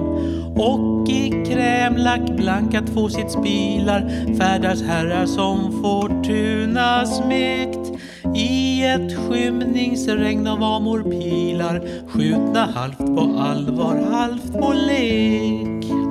Och 0.56 1.08
i 1.08 1.44
krämlack 1.46 2.36
blanka 2.36 2.82
tvåsitsbilar 2.82 4.34
färdas 4.38 4.82
herrar 4.82 5.26
som 5.26 5.82
Fortuna 5.82 7.06
smekt 7.06 7.92
i 8.36 8.82
ett 8.82 9.16
skymningsregn 9.16 10.46
av 10.46 10.62
amorpilar 10.62 11.88
skjutna 12.08 12.68
halvt 12.74 12.98
på 12.98 13.36
allvar, 13.38 14.06
halvt 14.12 14.52
på 14.52 14.72
lek. 14.72 16.05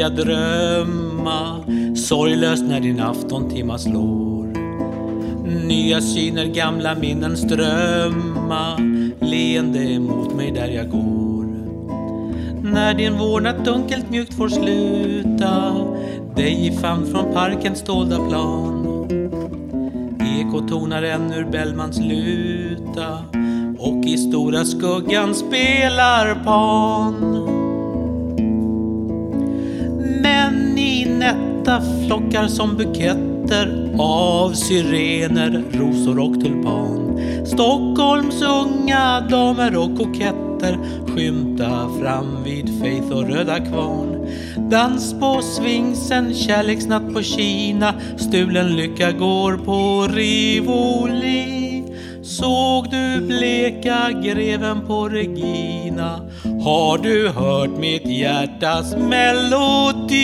Börja 0.00 0.24
drömma 0.24 1.64
Sorglöst 1.96 2.64
när 2.64 2.80
din 2.80 3.00
aftontimma 3.00 3.78
slår. 3.78 4.46
Nya 5.66 6.00
syner, 6.00 6.44
gamla 6.44 6.94
minnen 6.94 7.36
strömma 7.36 8.76
Leende 9.20 9.78
emot 9.78 10.34
mig 10.34 10.50
där 10.50 10.68
jag 10.68 10.90
går. 10.90 11.46
När 12.62 12.94
din 12.94 13.18
vårdnad 13.18 13.64
dunkelt 13.64 14.10
mjukt 14.10 14.34
får 14.34 14.48
sluta 14.48 15.74
Dig 16.36 16.66
i 16.66 16.70
famn 16.76 17.06
från 17.06 17.32
parkens 17.32 17.82
dolda 17.82 18.28
plan. 18.28 18.86
Ekotonar 20.40 21.02
än 21.02 21.32
ur 21.32 21.44
Bellmans 21.44 21.98
luta 21.98 23.18
och 23.78 24.04
i 24.04 24.16
stora 24.16 24.64
skuggan 24.64 25.34
spelar 25.34 26.44
Pan. 26.44 27.59
Nätta 31.20 31.82
flockar 32.06 32.46
som 32.46 32.76
buketter 32.76 33.96
av 33.98 34.52
syrener, 34.52 35.64
rosor 35.72 36.18
och 36.18 36.40
tulpan. 36.40 37.20
Stockholms 37.46 38.42
unga 38.42 39.20
damer 39.20 39.76
och 39.76 39.98
koketter 39.98 40.78
skymta 41.06 41.88
fram 42.00 42.44
vid 42.44 42.80
Faith 42.80 43.12
och 43.12 43.28
Röda 43.28 43.60
Kvarn. 43.60 44.26
Dans 44.70 45.20
på 45.20 45.42
Svingsen, 45.42 46.34
kärleksnatt 46.34 47.14
på 47.14 47.22
Kina, 47.22 47.94
stulen 48.16 48.76
lycka 48.76 49.12
går 49.12 49.56
på 49.56 50.08
Rivoli. 50.14 51.84
Såg 52.22 52.90
du 52.90 53.26
bleka 53.26 54.10
greven 54.24 54.86
på 54.86 55.08
Regina? 55.08 56.20
Har 56.64 56.98
du 56.98 57.28
hört 57.28 57.70
mitt 57.70 58.06
hjärtas 58.06 58.96
melodi? 58.96 60.20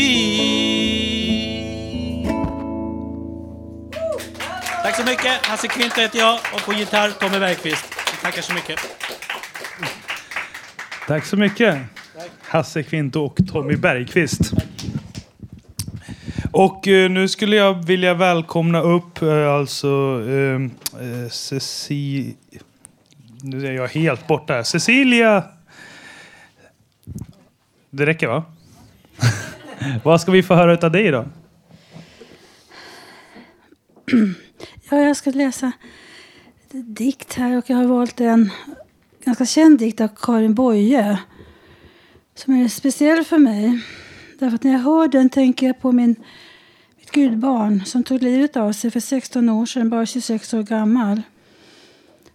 Tack 4.83 4.97
så 4.97 5.05
mycket. 5.05 5.47
Hasse 5.47 5.69
Kvint 5.69 5.99
heter 5.99 6.19
jag 6.19 6.39
och 6.55 6.65
på 6.67 6.73
gitarr 6.73 7.11
Tommy 7.11 7.39
Bergqvist. 7.39 7.85
Tackar 8.23 8.43
så 8.43 8.55
mycket. 8.55 8.79
Tack 11.09 11.25
så 11.25 11.37
mycket. 11.37 11.79
Hasse 12.43 12.83
Kvinto 12.83 13.21
och 13.21 13.37
Tommy 13.53 13.77
Bergqvist. 13.77 14.53
Och 16.53 16.89
eh, 16.89 17.11
nu 17.11 17.29
skulle 17.29 17.57
jag 17.57 17.87
vilja 17.87 18.15
välkomna 18.15 18.81
upp 18.81 19.23
eh, 19.23 19.53
alltså 19.53 20.23
eh, 20.29 20.55
eh, 21.07 21.29
Cecilia... 21.31 22.35
Nu 23.43 23.67
är 23.67 23.73
jag 23.73 23.89
helt 23.89 24.27
borta. 24.27 24.65
Cecilia... 24.65 25.45
Det 27.97 28.07
räcker 28.07 28.27
va? 28.27 28.45
Vad 30.05 30.21
ska 30.21 30.33
vi 30.33 30.43
få 30.43 30.55
höra 30.55 30.87
av 30.87 30.93
dig 30.93 31.11
då? 31.11 31.27
Ja, 34.91 34.97
jag 34.97 35.17
ska 35.17 35.31
läsa 35.31 35.73
dikt 36.71 37.35
här 37.35 37.59
och 37.59 37.71
jag 37.71 37.77
har 37.77 37.85
valt 37.85 38.21
en 38.21 38.51
ganska 39.25 39.47
känd 39.47 39.79
dikt 39.79 40.01
av 40.01 40.09
Karin 40.09 40.55
Boye 40.55 41.19
som 42.35 42.55
är 42.55 42.69
speciell 42.69 43.25
för 43.25 43.39
mig. 43.39 43.81
Därför 44.39 44.55
att 44.55 44.65
när 44.65 44.73
jag 44.73 44.81
hör 44.81 45.09
den 45.09 45.29
tänker 45.29 45.67
jag 45.67 45.81
på 45.81 45.93
min, 45.93 46.17
mitt 46.99 47.11
gudbarn 47.11 47.85
som 47.85 48.05
tog 48.05 48.23
livet 48.23 48.57
av 48.57 48.73
sig 48.73 48.91
för 48.91 49.01
16 49.01 49.49
år 49.49 49.67
sedan, 49.67 49.91
bara 49.91 50.07
26 50.07 50.55
år 50.55 50.63
gammal. 50.63 51.23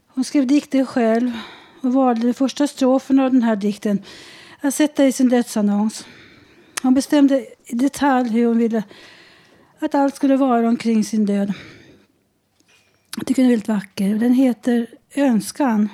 Hon 0.08 0.24
skrev 0.24 0.48
dikter 0.48 0.86
själv 0.86 1.32
och 1.82 1.94
valde 1.94 2.22
den 2.22 2.34
första 2.34 2.68
strofen 2.68 3.20
av 3.20 3.32
den 3.32 3.44
här 3.44 3.56
dikten 3.56 4.04
att 4.62 4.76
sätta 4.76 5.06
i 5.06 5.12
sin 5.12 5.30
dödsannons. 5.30 6.06
Hon 6.82 6.94
bestämde 6.94 7.46
i 7.66 7.76
detalj 7.76 8.30
hur 8.30 8.46
hon 8.46 8.58
ville 8.58 8.84
att 9.80 9.96
allt 9.96 10.16
skulle 10.16 10.38
vara 10.38 10.68
omkring 10.68 11.04
sin 11.04 11.26
död. 11.26 11.54
Jag 13.18 13.28
tycker 13.28 13.42
den 13.42 13.52
är 13.52 13.54
väldigt 13.54 13.68
vacker. 13.68 14.16
Den 14.16 14.34
heter 14.34 14.88
Önskan. 15.16 15.90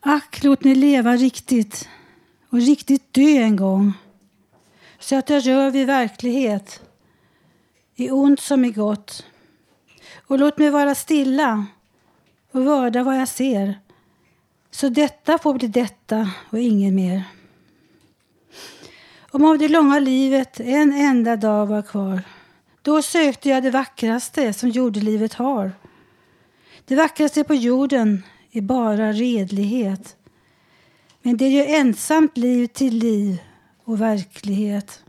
Ack, 0.00 0.42
låt 0.42 0.64
mig 0.64 0.74
leva 0.74 1.16
riktigt 1.16 1.88
och 2.48 2.58
riktigt 2.58 3.12
dö 3.12 3.42
en 3.42 3.56
gång. 3.56 3.92
Så 4.98 5.16
att 5.16 5.30
jag 5.30 5.46
rör 5.46 5.70
vid 5.70 5.86
verklighet, 5.86 6.82
i 7.94 8.10
ont 8.10 8.40
som 8.40 8.64
i 8.64 8.70
gott. 8.70 9.26
Och 10.30 10.38
låt 10.38 10.58
mig 10.58 10.70
vara 10.70 10.94
stilla 10.94 11.66
och 12.52 12.64
vörda 12.64 13.02
vad 13.02 13.20
jag 13.20 13.28
ser. 13.28 13.78
Så 14.70 14.88
detta 14.88 15.38
får 15.38 15.54
bli 15.54 15.68
detta 15.68 16.30
och 16.50 16.58
inget 16.58 16.92
mer. 16.92 17.24
Om 19.30 19.44
av 19.44 19.58
det 19.58 19.68
långa 19.68 19.98
livet 19.98 20.60
en 20.60 20.92
enda 20.92 21.36
dag 21.36 21.66
var 21.66 21.82
kvar, 21.82 22.22
Då 22.82 23.02
sökte 23.02 23.48
jag 23.48 23.62
det 23.62 23.70
vackraste 23.70 24.52
som 24.52 24.68
jordelivet 24.68 25.34
har. 25.34 25.72
Det 26.84 26.96
vackraste 26.96 27.44
på 27.44 27.54
jorden 27.54 28.22
är 28.50 28.60
bara 28.60 29.12
redlighet. 29.12 30.16
Men 31.22 31.36
det 31.36 31.48
gör 31.48 31.66
ensamt 31.66 32.36
liv 32.36 32.66
till 32.66 32.98
liv 32.98 33.42
och 33.84 34.00
verklighet. 34.00 35.02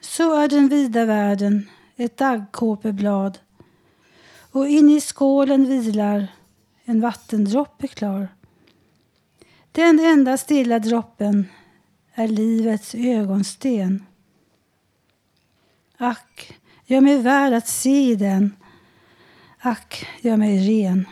Så 0.00 0.34
är 0.34 0.48
den 0.48 0.68
vida 0.68 1.04
världen 1.04 1.68
ett 1.96 2.16
daggkåpeblad 2.16 3.38
och 4.50 4.68
in 4.68 4.90
i 4.90 5.00
skålen 5.00 5.68
vilar 5.68 6.26
en 6.84 7.00
vattendroppe 7.00 7.88
klar. 7.88 8.28
Den 9.72 10.00
enda 10.00 10.36
stilla 10.36 10.78
droppen 10.78 11.46
är 12.14 12.28
livets 12.28 12.94
ögonsten. 12.94 14.06
Ack, 15.96 16.58
gör 16.86 17.00
mig 17.00 17.18
värd 17.18 17.52
att 17.52 17.68
se 17.68 18.10
i 18.10 18.14
den. 18.14 18.56
Ack, 19.58 20.06
gör 20.20 20.36
mig 20.36 20.68
ren. 20.68 21.06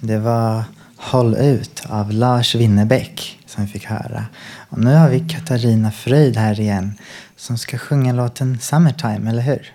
Det 0.00 0.18
var 0.18 0.64
Håll 0.96 1.34
ut 1.34 1.82
av 1.88 2.12
Lars 2.12 2.54
Winnerbäck 2.54 3.38
som 3.46 3.64
vi 3.64 3.70
fick 3.70 3.84
höra. 3.84 4.24
Och 4.68 4.78
nu 4.78 4.94
har 4.94 5.08
vi 5.08 5.28
Katarina 5.28 5.90
Fröjd 5.90 6.36
här 6.36 6.60
igen 6.60 6.98
som 7.36 7.58
ska 7.58 7.78
sjunga 7.78 8.12
låten 8.12 8.58
Summertime, 8.60 9.30
eller 9.30 9.42
hur? 9.42 9.72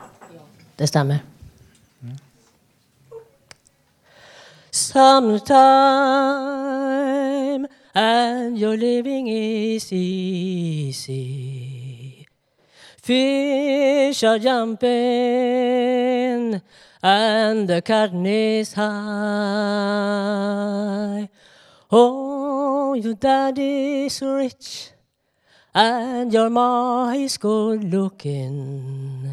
Det 0.76 0.88
stämmer. 0.88 1.20
Summertime 4.72 5.56
and 7.94 8.58
your 8.58 8.78
living 8.78 9.30
is 9.30 9.94
easy. 9.94 11.26
Fish 13.02 14.24
are 14.24 14.38
jumping 14.38 14.96
and 17.06 17.70
the 17.70 17.82
curtain 17.84 18.26
is 18.26 18.74
high. 18.74 18.90
Oh, 21.92 22.96
your 22.96 23.14
daddy's 23.14 24.24
rich 24.24 24.90
and 25.76 26.34
your 26.34 26.50
ma 26.50 27.12
is 27.12 27.38
good 27.38 27.84
looking. 27.84 29.30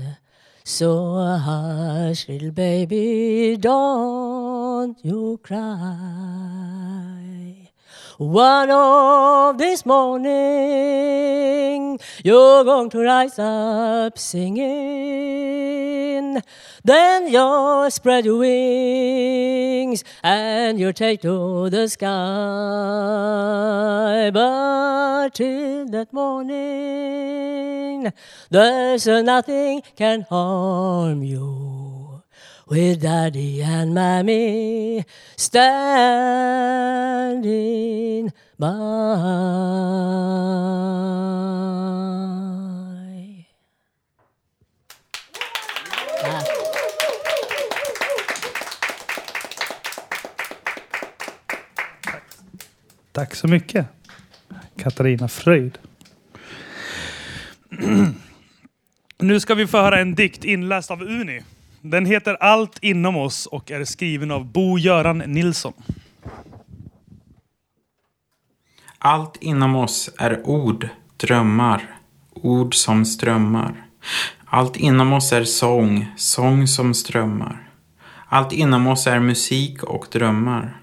So 0.62 1.14
hush, 1.16 2.28
little 2.28 2.50
baby, 2.50 3.56
don't 3.58 5.02
you 5.02 5.40
cry. 5.42 6.82
One 8.18 8.70
of 8.70 9.56
this 9.56 9.86
morning, 9.86 10.28
you're 12.22 12.64
going 12.64 12.90
to 12.90 13.00
rise 13.00 13.38
up 13.38 14.18
singing. 14.18 15.62
Then 16.84 17.28
you'll 17.28 17.90
spread 17.90 18.26
your 18.26 18.36
wings 18.38 20.04
and 20.22 20.78
you'll 20.78 20.92
take 20.92 21.22
to 21.22 21.70
the 21.70 21.88
sky. 21.88 22.10
But 24.30 25.32
till 25.34 25.86
that 25.86 26.12
morning, 26.12 28.12
there's 28.50 29.06
nothing 29.06 29.82
can 29.96 30.26
harm 30.28 31.22
you 31.22 31.91
with 32.72 33.02
daddy 33.02 33.62
and 33.62 33.94
mommy 33.94 35.04
standing 35.36 35.92
by. 38.56 38.66
Tack 53.12 53.34
så 53.34 53.48
mycket. 53.48 53.86
Katarina 54.76 55.28
Fröjd. 55.28 55.78
Nu 59.18 59.40
ska 59.40 59.54
vi 59.54 59.66
få 59.66 59.78
höra 59.78 60.00
en 60.00 60.14
dikt 60.14 60.44
inläst 60.44 60.90
av 60.90 61.02
Uni. 61.02 61.42
Den 61.84 62.06
heter 62.06 62.34
Allt 62.40 62.78
inom 62.82 63.16
oss 63.16 63.46
och 63.46 63.70
är 63.70 63.84
skriven 63.84 64.30
av 64.30 64.52
Bo-Göran 64.52 65.18
Nilsson. 65.18 65.72
Allt 68.98 69.36
inom 69.40 69.76
oss 69.76 70.10
är 70.18 70.46
ord, 70.46 70.88
drömmar, 71.16 71.96
ord 72.34 72.74
som 72.74 73.04
strömmar. 73.04 73.86
Allt 74.44 74.76
inom 74.76 75.12
oss 75.12 75.32
är 75.32 75.44
sång, 75.44 76.06
sång 76.16 76.66
som 76.66 76.94
strömmar. 76.94 77.70
Allt 78.28 78.52
inom 78.52 78.86
oss 78.86 79.06
är 79.06 79.20
musik 79.20 79.82
och 79.82 80.06
drömmar. 80.12 80.76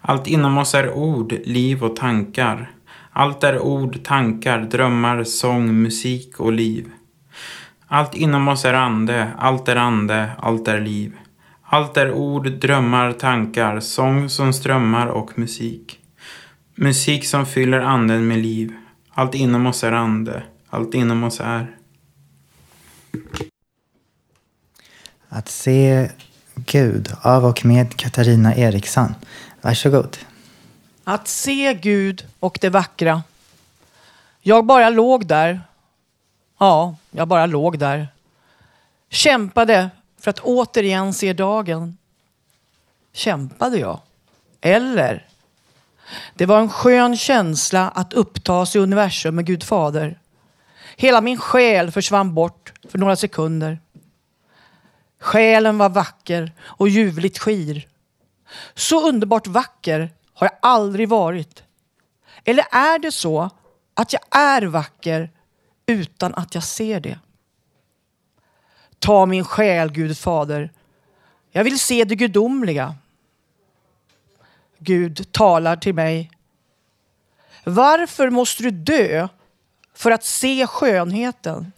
Allt 0.00 0.26
inom 0.26 0.58
oss 0.58 0.74
är 0.74 0.92
ord, 0.92 1.34
liv 1.44 1.84
och 1.84 1.96
tankar. 1.96 2.70
Allt 3.12 3.44
är 3.44 3.58
ord, 3.58 4.04
tankar, 4.04 4.58
drömmar, 4.58 5.24
sång, 5.24 5.82
musik 5.82 6.40
och 6.40 6.52
liv. 6.52 6.90
Allt 7.94 8.14
inom 8.14 8.48
oss 8.48 8.64
är 8.64 8.74
ande, 8.74 9.32
allt 9.38 9.68
är 9.68 9.76
ande, 9.76 10.30
allt 10.38 10.68
är 10.68 10.80
liv. 10.80 11.16
Allt 11.62 11.96
är 11.96 12.12
ord, 12.12 12.50
drömmar, 12.50 13.12
tankar, 13.12 13.80
sång 13.80 14.28
som 14.28 14.52
strömmar 14.52 15.06
och 15.06 15.38
musik. 15.38 15.98
Musik 16.74 17.26
som 17.26 17.46
fyller 17.46 17.80
anden 17.80 18.28
med 18.28 18.38
liv. 18.38 18.72
Allt 19.10 19.34
inom 19.34 19.66
oss 19.66 19.84
är 19.84 19.92
ande, 19.92 20.42
allt 20.70 20.94
inom 20.94 21.24
oss 21.24 21.40
är. 21.40 21.76
Att 25.28 25.48
se 25.48 26.10
Gud 26.54 27.12
av 27.22 27.44
och 27.44 27.64
med 27.64 27.96
Katarina 27.96 28.54
Eriksson. 28.56 29.14
Varsågod. 29.60 30.16
Att 31.04 31.28
se 31.28 31.74
Gud 31.74 32.26
och 32.40 32.58
det 32.60 32.70
vackra. 32.70 33.22
Jag 34.40 34.66
bara 34.66 34.90
låg 34.90 35.26
där. 35.26 35.60
Ja, 36.62 36.96
jag 37.10 37.28
bara 37.28 37.46
låg 37.46 37.78
där. 37.78 38.08
Kämpade 39.10 39.90
för 40.18 40.30
att 40.30 40.40
återigen 40.40 41.14
se 41.14 41.32
dagen. 41.32 41.96
Kämpade 43.12 43.78
jag? 43.78 44.00
Eller? 44.60 45.26
Det 46.34 46.46
var 46.46 46.60
en 46.60 46.68
skön 46.68 47.16
känsla 47.16 47.90
att 47.90 48.12
upptas 48.12 48.76
i 48.76 48.78
universum 48.78 49.34
med 49.34 49.46
Gud 49.46 49.62
fader. 49.64 50.18
Hela 50.96 51.20
min 51.20 51.38
själ 51.38 51.90
försvann 51.90 52.34
bort 52.34 52.72
för 52.88 52.98
några 52.98 53.16
sekunder. 53.16 53.78
Själen 55.20 55.78
var 55.78 55.88
vacker 55.88 56.52
och 56.62 56.88
ljuvligt 56.88 57.38
skir. 57.38 57.88
Så 58.74 59.08
underbart 59.08 59.46
vacker 59.46 60.10
har 60.34 60.46
jag 60.46 60.58
aldrig 60.62 61.08
varit. 61.08 61.62
Eller 62.44 62.64
är 62.70 62.98
det 62.98 63.12
så 63.12 63.50
att 63.94 64.12
jag 64.12 64.22
är 64.30 64.62
vacker 64.62 65.30
utan 65.86 66.34
att 66.34 66.54
jag 66.54 66.64
ser 66.64 67.00
det? 67.00 67.18
Ta 68.98 69.26
min 69.26 69.44
själ, 69.44 69.92
Gud 69.92 70.18
fader. 70.18 70.70
Jag 71.50 71.64
vill 71.64 71.80
se 71.80 72.04
det 72.04 72.14
gudomliga. 72.14 72.94
Gud 74.78 75.32
talar 75.32 75.76
till 75.76 75.94
mig. 75.94 76.30
Varför 77.64 78.30
måste 78.30 78.62
du 78.62 78.70
dö 78.70 79.28
för 79.94 80.10
att 80.10 80.24
se 80.24 80.66
skönheten? 80.66 81.72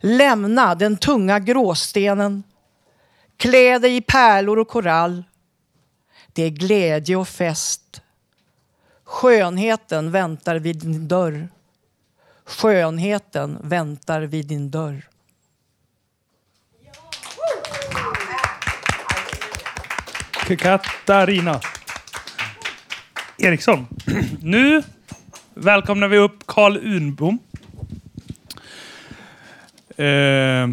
Lämna 0.00 0.74
den 0.74 0.96
tunga 0.96 1.38
gråstenen. 1.38 2.42
Klä 3.36 3.78
dig 3.78 3.96
i 3.96 4.00
pärlor 4.00 4.58
och 4.58 4.68
korall. 4.68 5.24
Det 6.32 6.42
är 6.42 6.50
glädje 6.50 7.16
och 7.16 7.28
fest. 7.28 8.02
Skönheten 9.04 10.10
väntar 10.10 10.56
vid 10.56 10.76
din 10.76 11.08
dörr. 11.08 11.48
Skönheten 12.46 13.58
väntar 13.62 14.20
vid 14.22 14.46
din 14.46 14.70
dörr. 14.70 15.08
Katarina 20.58 21.60
Eriksson. 23.38 23.86
Nu 24.40 24.82
välkomnar 25.54 26.08
vi 26.08 26.18
upp 26.18 26.46
Karl 26.46 26.76
Unbom. 26.76 27.38
Eh, 29.96 30.68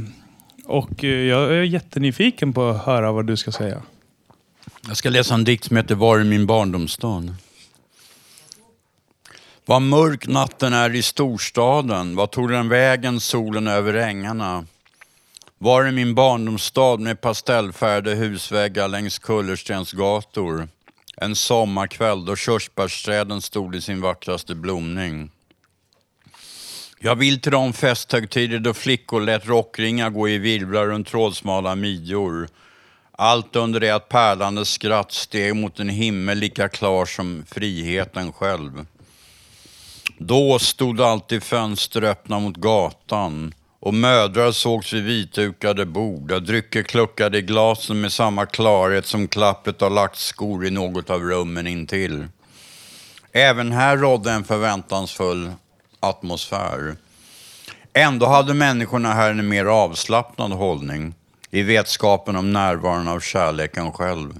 Och 0.65 1.03
eh, 1.03 1.09
jag 1.09 1.53
är 1.53 1.61
jättenyfiken 1.63 2.53
på 2.53 2.69
att 2.69 2.85
höra 2.85 3.11
vad 3.11 3.27
du 3.27 3.37
ska 3.37 3.51
säga. 3.51 3.81
Jag 4.87 4.97
ska 4.97 5.09
läsa 5.09 5.33
en 5.33 5.43
dikt 5.43 5.63
som 5.63 5.77
heter 5.77 5.95
Var 5.95 6.19
är 6.19 6.23
min 6.23 6.45
barndomsstad? 6.45 7.23
Vad 9.71 9.81
mörk 9.81 10.27
natten 10.27 10.73
är 10.73 10.95
i 10.95 11.01
storstaden, 11.01 12.15
vad 12.15 12.31
tog 12.31 12.49
den 12.49 12.69
vägen 12.69 13.19
solen 13.19 13.67
över 13.67 13.93
ängarna? 13.93 14.65
Var 15.57 15.83
är 15.83 15.91
min 15.91 16.15
barndomsstad 16.15 16.97
med 16.97 17.21
pastellfärgade 17.21 18.15
husväggar 18.15 18.87
längs 18.87 19.19
kullerstensgator? 19.19 20.67
En 21.17 21.35
sommarkväll 21.35 22.25
då 22.25 22.35
körsbärsträden 22.35 23.41
stod 23.41 23.75
i 23.75 23.81
sin 23.81 24.01
vackraste 24.01 24.55
blomning. 24.55 25.31
Jag 26.99 27.15
vill 27.15 27.41
till 27.41 27.51
de 27.51 27.73
festhögtider 27.73 28.59
då 28.59 28.73
flickor 28.73 29.21
lät 29.21 29.47
rockringar 29.47 30.09
gå 30.09 30.29
i 30.29 30.37
virvlar 30.37 30.85
runt 30.85 31.07
trådsmala 31.07 31.75
midjor. 31.75 32.47
Allt 33.11 33.55
under 33.55 33.79
det 33.79 33.91
att 33.91 34.09
pärlande 34.09 34.65
skratt 34.65 35.11
steg 35.11 35.55
mot 35.55 35.79
en 35.79 35.89
himmel 35.89 36.37
lika 36.37 36.69
klar 36.69 37.05
som 37.05 37.45
friheten 37.47 38.33
själv. 38.33 38.85
Då 40.23 40.59
stod 40.59 41.01
alltid 41.01 41.43
fönster 41.43 42.03
öppna 42.03 42.39
mot 42.39 42.55
gatan 42.55 43.53
och 43.79 43.93
mödrar 43.93 44.51
sågs 44.51 44.93
vid 44.93 45.03
vitdukade 45.03 45.85
bord 45.85 46.27
där 46.27 46.39
drycker 46.39 46.83
kluckade 46.83 47.37
i 47.37 47.41
glasen 47.41 48.01
med 48.01 48.13
samma 48.13 48.45
klarhet 48.45 49.05
som 49.05 49.27
klappet 49.27 49.81
av 49.81 49.91
lackskor 49.91 50.65
i 50.65 50.69
något 50.69 51.09
av 51.09 51.21
rummen 51.21 51.67
intill. 51.67 52.27
Även 53.31 53.71
här 53.71 53.97
rådde 53.97 54.31
en 54.31 54.43
förväntansfull 54.43 55.51
atmosfär. 55.99 56.95
Ändå 57.93 58.25
hade 58.25 58.53
människorna 58.53 59.13
här 59.13 59.31
en 59.31 59.47
mer 59.47 59.65
avslappnad 59.65 60.51
hållning 60.51 61.13
i 61.51 61.61
vetskapen 61.61 62.35
om 62.35 62.53
närvaron 62.53 63.07
av 63.07 63.19
kärleken 63.19 63.91
själv. 63.91 64.39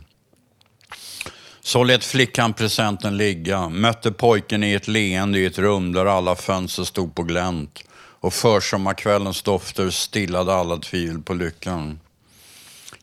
Så 1.64 1.84
lät 1.84 2.03
flickan 2.03 2.53
presenten 2.53 3.18
ligga, 3.18 3.70
mötte 3.70 4.12
pojken 4.12 4.64
i 4.64 4.74
ett 4.74 4.88
leende 4.88 5.39
i 5.39 5.45
ett 5.45 5.57
rum 5.57 5.93
där 5.93 6.05
alla 6.05 6.36
fönster 6.36 6.84
stod 6.84 7.16
på 7.16 7.24
glänt 7.24 7.84
och 8.20 8.34
försommarkvällens 8.34 9.41
dofter 9.41 9.89
stillade 9.89 10.53
alla 10.53 10.78
tvivel 10.78 11.22
på 11.22 11.34
lyckan. 11.34 11.99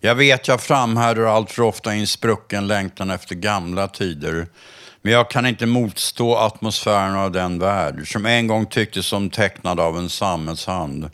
Jag 0.00 0.14
vet 0.14 0.48
jag 0.48 0.60
framhärdar 0.60 1.22
allt 1.22 1.50
för 1.50 1.62
ofta 1.62 1.94
i 1.94 2.00
en 2.00 2.06
sprucken 2.06 2.66
längtan 2.66 3.10
efter 3.10 3.34
gamla 3.34 3.88
tider. 3.88 4.46
Men 5.02 5.12
jag 5.12 5.30
kan 5.30 5.46
inte 5.46 5.66
motstå 5.66 6.36
atmosfären 6.36 7.14
av 7.14 7.32
den 7.32 7.58
värld 7.58 8.12
som 8.12 8.26
en 8.26 8.46
gång 8.46 8.66
tycktes 8.66 9.06
som 9.06 9.30
tecknad 9.30 9.80
av 9.80 9.98
en 9.98 10.08
sammetshand 10.08 11.10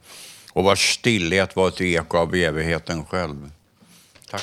och 0.53 0.65
vars 0.65 0.95
stillhet 0.95 1.57
var 1.57 1.69
ett 1.69 1.81
eko 1.81 2.19
av 2.19 2.35
evigheten 2.35 3.05
själv. 3.05 3.51
Tack. 4.31 4.43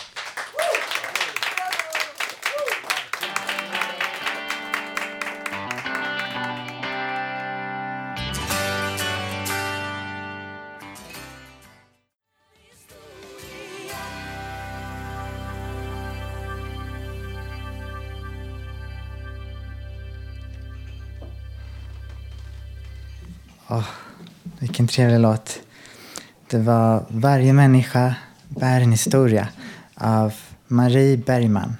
Åh, 23.72 23.88
vilken 24.59 24.88
trevlig 24.88 25.19
låt. 25.19 25.59
Det 26.47 26.57
var 26.57 27.05
Varje 27.09 27.53
människa 27.53 28.15
bär 28.47 28.82
en 28.82 28.91
historia 28.91 29.47
av 29.95 30.34
Marie 30.67 31.17
Bergman. 31.17 31.78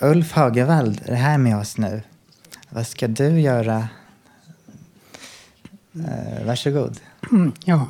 Ulf 0.00 0.32
Hagevald 0.32 1.02
är 1.04 1.14
här 1.14 1.38
med 1.38 1.56
oss 1.56 1.78
nu. 1.78 2.02
Vad 2.68 2.86
ska 2.86 3.08
du 3.08 3.40
göra? 3.40 3.88
Eh, 5.94 6.46
varsågod. 6.46 7.00
Mm, 7.32 7.52
ja. 7.64 7.86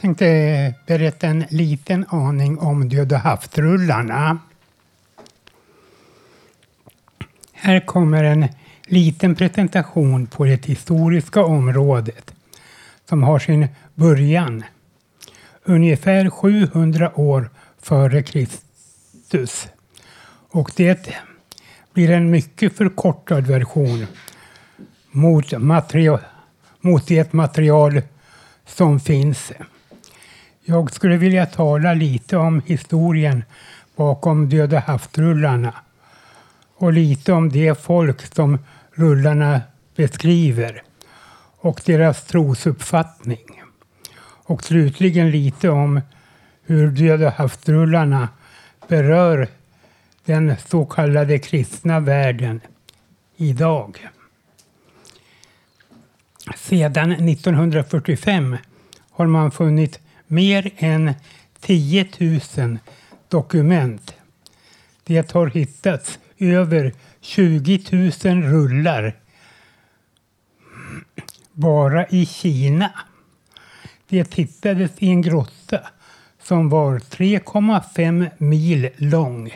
tänkte 0.00 0.74
berätta 0.86 1.26
en 1.26 1.44
liten 1.48 2.06
aning 2.08 2.58
om 2.58 2.88
Döda 2.88 3.16
havsrullarna. 3.16 4.38
Här 7.52 7.86
kommer 7.86 8.24
en 8.24 8.48
liten 8.92 9.34
presentation 9.34 10.26
på 10.26 10.44
det 10.44 10.66
historiska 10.66 11.44
området 11.44 12.34
som 13.08 13.22
har 13.22 13.38
sin 13.38 13.68
början 13.94 14.64
ungefär 15.64 16.30
700 16.30 17.20
år 17.20 17.50
före 17.82 18.22
Kristus. 18.22 19.68
Och 20.50 20.70
det 20.76 21.14
blir 21.92 22.10
en 22.10 22.30
mycket 22.30 22.76
förkortad 22.76 23.46
version 23.46 24.06
mot, 25.10 25.52
material, 25.58 26.20
mot 26.80 27.06
det 27.06 27.32
material 27.32 28.02
som 28.66 29.00
finns. 29.00 29.52
Jag 30.64 30.92
skulle 30.92 31.16
vilja 31.16 31.46
tala 31.46 31.94
lite 31.94 32.36
om 32.36 32.62
historien 32.66 33.44
bakom 33.96 34.48
Döda 34.48 34.78
havsrullarna 34.78 35.74
och 36.76 36.92
lite 36.92 37.32
om 37.32 37.48
det 37.48 37.82
folk 37.82 38.34
som 38.34 38.58
rullarna 39.00 39.60
beskriver 39.96 40.82
och 41.56 41.80
deras 41.84 42.24
trosuppfattning. 42.24 43.62
Och 44.22 44.64
slutligen 44.64 45.30
lite 45.30 45.68
om 45.68 46.00
hur 46.62 46.90
Döda 46.90 47.30
havsrullarna 47.30 48.28
berör 48.88 49.48
den 50.24 50.54
så 50.68 50.84
kallade 50.84 51.38
kristna 51.38 52.00
världen 52.00 52.60
idag. 53.36 54.08
Sedan 56.56 57.12
1945 57.12 58.56
har 59.10 59.26
man 59.26 59.50
funnit 59.50 60.00
mer 60.26 60.70
än 60.76 61.14
10 61.60 62.08
000 62.56 62.78
dokument. 63.28 64.14
Det 65.04 65.32
har 65.32 65.46
hittats 65.46 66.18
över 66.38 66.92
20 67.30 67.80
000 68.24 68.42
rullar 68.42 69.14
bara 71.52 72.06
i 72.06 72.26
Kina. 72.26 72.92
Det 74.08 74.34
hittades 74.34 74.90
i 74.98 75.08
en 75.08 75.22
grotta 75.22 75.80
som 76.42 76.68
var 76.68 76.98
3,5 76.98 78.30
mil 78.38 78.88
lång. 78.96 79.52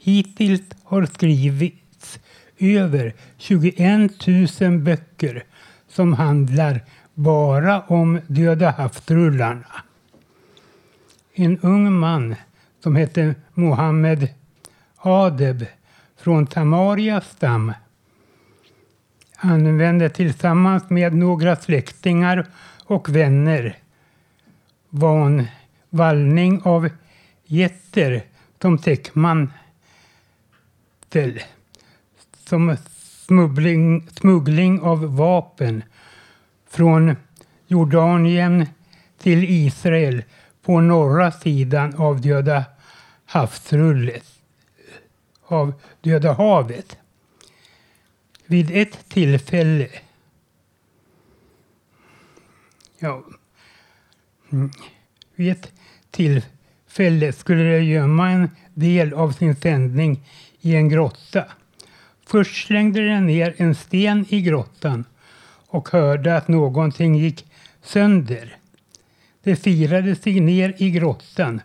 Hittills 0.00 0.62
har 0.84 1.06
skrivits 1.06 2.18
över 2.58 3.14
21 3.36 4.26
000 4.60 4.78
böcker 4.78 5.44
som 5.88 6.12
handlar 6.12 6.84
bara 7.14 7.80
om 7.80 8.20
Döda 8.26 8.70
havsrullarna. 8.70 9.82
En 11.34 11.58
ung 11.58 11.92
man 11.92 12.34
som 12.82 12.96
hette 12.96 13.34
Mohammed 13.54 14.28
Adeb 14.96 15.66
från 16.28 16.46
Tamarias 16.46 17.30
stam. 17.30 17.72
Använde 19.36 20.10
tillsammans 20.10 20.90
med 20.90 21.14
några 21.14 21.56
släktingar 21.56 22.46
och 22.84 23.08
vänner. 23.08 23.76
Van 24.88 25.46
vallning 25.90 26.62
av 26.64 26.88
getter 27.44 28.22
som 28.62 28.78
täckmantel 28.78 29.52
som 32.46 32.76
smuggling, 33.26 34.08
smuggling 34.10 34.80
av 34.80 35.16
vapen 35.16 35.82
från 36.70 37.16
Jordanien 37.66 38.66
till 39.18 39.44
Israel 39.44 40.22
på 40.62 40.80
norra 40.80 41.32
sidan 41.32 41.94
av 41.94 42.20
Döda 42.20 42.64
havsrullet 43.26 44.37
av 45.48 45.72
Döda 46.00 46.32
havet. 46.32 46.96
Vid 48.46 48.70
ett 48.70 49.08
tillfälle 49.08 49.88
ja, 52.98 53.24
mm, 54.52 54.70
vid 55.34 55.52
ett 55.52 55.72
tillfälle 56.10 57.32
skulle 57.32 57.62
de 57.62 57.84
gömma 57.84 58.30
en 58.30 58.50
del 58.74 59.14
av 59.14 59.32
sin 59.32 59.56
sändning 59.56 60.24
i 60.60 60.74
en 60.74 60.88
grotta. 60.88 61.44
Först 62.26 62.66
slängde 62.66 63.08
de 63.08 63.20
ner 63.20 63.54
en 63.56 63.74
sten 63.74 64.26
i 64.28 64.40
grottan 64.40 65.04
och 65.66 65.88
hörde 65.88 66.36
att 66.36 66.48
någonting 66.48 67.14
gick 67.14 67.46
sönder. 67.82 68.56
De 69.42 69.56
firade 69.56 70.16
sig 70.16 70.40
ner 70.40 70.74
i 70.78 70.90
grottan 70.90 71.60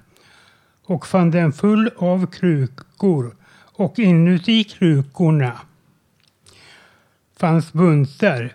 och 0.84 1.08
fann 1.08 1.32
den 1.32 1.54
full 1.54 1.92
av 1.98 2.28
krukor 2.28 3.36
och 3.74 4.00
inuti 4.00 4.64
krukorna 4.64 5.60
fanns 7.44 7.74
buntar 7.74 8.54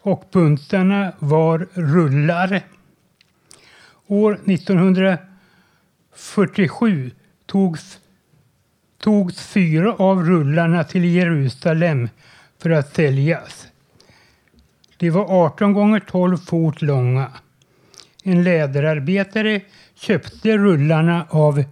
och 0.00 0.24
buntarna 0.32 1.12
var 1.18 1.68
rullar. 1.72 2.62
År 4.06 4.40
1947 4.46 7.10
togs, 7.46 7.98
togs 8.98 9.46
fyra 9.46 9.94
av 9.94 10.24
rullarna 10.24 10.84
till 10.84 11.04
Jerusalem 11.04 12.08
för 12.58 12.70
att 12.70 12.94
säljas. 12.94 13.66
De 14.96 15.10
var 15.10 15.44
18 15.44 15.72
gånger 15.72 16.00
12 16.00 16.36
fot 16.36 16.82
långa. 16.82 17.32
En 18.24 18.44
läderarbetare 18.44 19.60
köpte 19.94 20.58
rullarna 20.58 21.26
av 21.30 21.64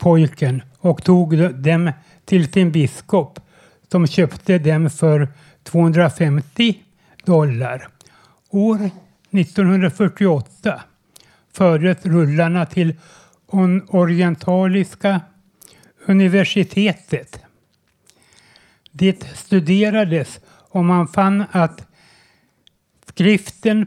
pojken 0.00 0.62
och 0.78 1.04
tog 1.04 1.38
dem 1.54 1.92
till 2.24 2.52
sin 2.52 2.72
biskop 2.72 3.40
som 3.90 4.06
köpte 4.06 4.58
dem 4.58 4.90
för 4.90 5.28
250 5.62 6.74
dollar. 7.24 7.88
År 8.50 8.90
1948 9.30 10.80
fördes 11.52 12.06
rullarna 12.06 12.66
till 12.66 12.94
Orientaliska 13.88 15.20
universitetet. 16.06 17.40
Det 18.92 19.24
studerades 19.36 20.40
och 20.46 20.84
man 20.84 21.08
fann 21.08 21.44
att 21.50 21.86
skriften 23.06 23.86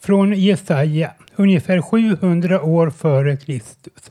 från 0.00 0.32
Jesaja 0.32 1.12
ungefär 1.36 1.80
700 1.80 2.62
år 2.62 2.90
före 2.90 3.36
Kristus. 3.36 4.10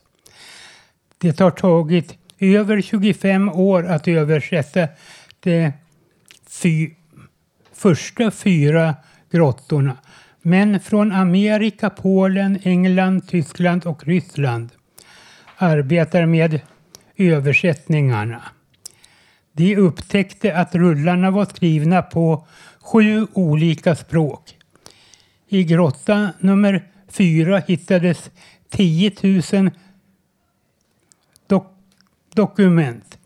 Det 1.26 1.39
har 1.39 1.51
tagit 1.51 2.17
över 2.39 2.82
25 2.82 3.49
år 3.49 3.86
att 3.88 4.07
översätta 4.07 4.88
de 5.39 5.71
fy, 6.49 6.89
första 7.73 8.32
fyra 8.32 8.95
grottorna. 9.32 9.97
Men 10.41 10.80
från 10.80 11.11
Amerika, 11.11 11.89
Polen, 11.89 12.59
England, 12.63 13.28
Tyskland 13.28 13.86
och 13.86 14.07
Ryssland 14.07 14.69
arbetar 15.57 16.26
med 16.26 16.59
översättningarna. 17.17 18.41
De 19.51 19.76
upptäckte 19.78 20.57
att 20.57 20.76
rullarna 20.76 21.32
var 21.32 21.45
skrivna 21.45 22.01
på 22.01 22.47
sju 22.80 23.28
olika 23.34 23.95
språk. 23.95 24.55
I 25.49 25.63
grotta 25.63 26.30
nummer 26.39 26.84
fyra 27.07 27.57
hittades 27.67 28.30
10 28.69 29.11
000 29.53 29.71
dokument. 32.36 33.17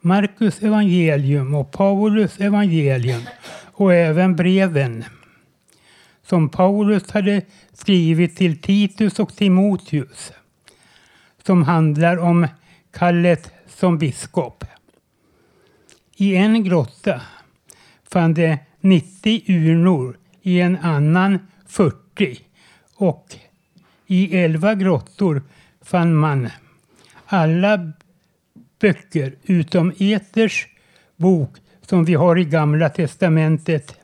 Markus 0.00 0.62
evangelium 0.62 1.54
och 1.54 1.70
Paulus 1.70 2.40
evangelium 2.40 3.22
och 3.72 3.94
även 3.94 4.36
breven 4.36 5.04
som 6.26 6.48
Paulus 6.48 7.10
hade 7.10 7.42
skrivit 7.72 8.36
till 8.36 8.60
Titus 8.62 9.18
och 9.18 9.36
Timoteus 9.36 10.32
som 11.46 11.62
handlar 11.62 12.16
om 12.16 12.46
kallet 12.92 13.52
som 13.66 13.98
biskop. 13.98 14.64
I 16.16 16.36
en 16.36 16.64
grotta 16.64 17.22
fann 18.10 18.34
de 18.34 18.58
90 18.80 19.42
urnor, 19.46 20.16
i 20.42 20.60
en 20.60 20.76
annan 20.76 21.38
40 21.66 22.38
och 22.94 23.26
i 24.06 24.38
11 24.38 24.74
grottor 24.74 25.42
fann 25.80 26.16
man 26.16 26.48
alla 27.26 27.92
böcker 28.80 29.34
utom 29.42 29.92
Eters 29.98 30.66
bok 31.16 31.50
som 31.80 32.04
vi 32.04 32.14
har 32.14 32.38
i 32.38 32.44
Gamla 32.44 32.88
testamentet 32.88 33.96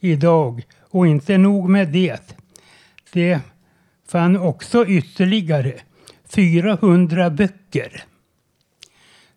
idag. 0.00 0.62
Och 0.80 1.06
inte 1.06 1.38
nog 1.38 1.68
med 1.68 1.88
det. 1.88 2.36
Det 3.12 3.40
fann 4.08 4.36
också 4.36 4.86
ytterligare 4.86 5.74
400 6.28 7.30
böcker 7.30 8.04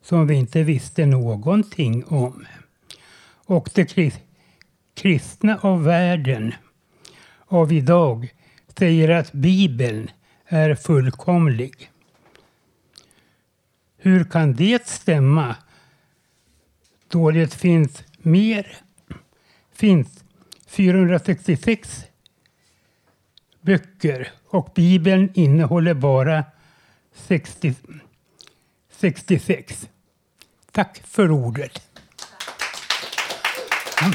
som 0.01 0.27
vi 0.27 0.35
inte 0.35 0.63
visste 0.63 1.05
någonting 1.05 2.05
om. 2.05 2.45
Och 3.45 3.69
det 3.73 4.13
kristna 4.95 5.57
av 5.61 5.83
världen 5.83 6.53
av 7.47 7.71
idag 7.71 8.33
säger 8.77 9.09
att 9.09 9.31
Bibeln 9.31 10.09
är 10.45 10.75
fullkomlig. 10.75 11.89
Hur 14.05 14.23
kan 14.23 14.53
det 14.53 14.87
stämma 14.87 15.55
då 17.07 17.31
det 17.31 17.53
finns 17.53 18.03
mer 18.17 18.77
finns 19.73 20.23
466 20.67 22.03
böcker 23.61 24.31
och 24.47 24.71
Bibeln 24.75 25.29
innehåller 25.33 25.93
bara 25.93 26.43
60, 27.13 27.75
66. 28.91 29.89
Tack 30.71 31.01
för 31.05 31.31
ordet. 31.31 31.81
Mm. 34.01 34.13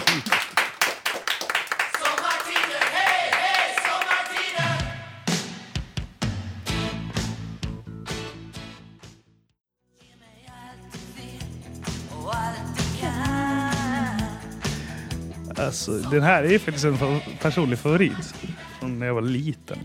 Alltså, 15.78 16.10
den 16.10 16.22
här 16.22 16.44
är 16.44 16.58
faktiskt 16.58 16.84
en 16.84 17.20
personlig 17.42 17.78
favorit. 17.78 18.34
Från 18.78 18.98
när 18.98 19.06
jag 19.06 19.14
var 19.14 19.22
liten. 19.22 19.78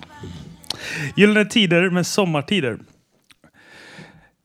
Gyllene 1.16 1.46
Tider 1.46 1.90
med 1.90 2.08
Sommartider. 2.08 2.80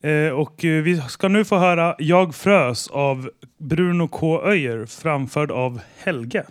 Eh, 0.03 0.29
och 0.29 0.65
eh, 0.65 0.83
vi 0.83 1.01
ska 1.01 1.27
nu 1.27 1.45
få 1.45 1.57
höra 1.57 1.95
Jag 1.99 2.35
frös 2.35 2.87
av 2.87 3.29
Bruno 3.57 4.07
K. 4.07 4.43
Öijer 4.43 4.85
framförd 4.85 5.51
av 5.51 5.81
Helge. 5.97 6.43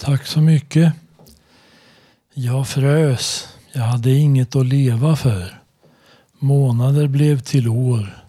Tack 0.00 0.26
så 0.26 0.40
mycket. 0.40 0.92
Jag 2.34 2.68
frös. 2.68 3.56
Jag 3.72 3.82
hade 3.82 4.10
inget 4.10 4.56
att 4.56 4.66
leva 4.66 5.16
för. 5.16 5.60
Månader 6.38 7.06
blev 7.06 7.40
till 7.40 7.68
år 7.68 8.24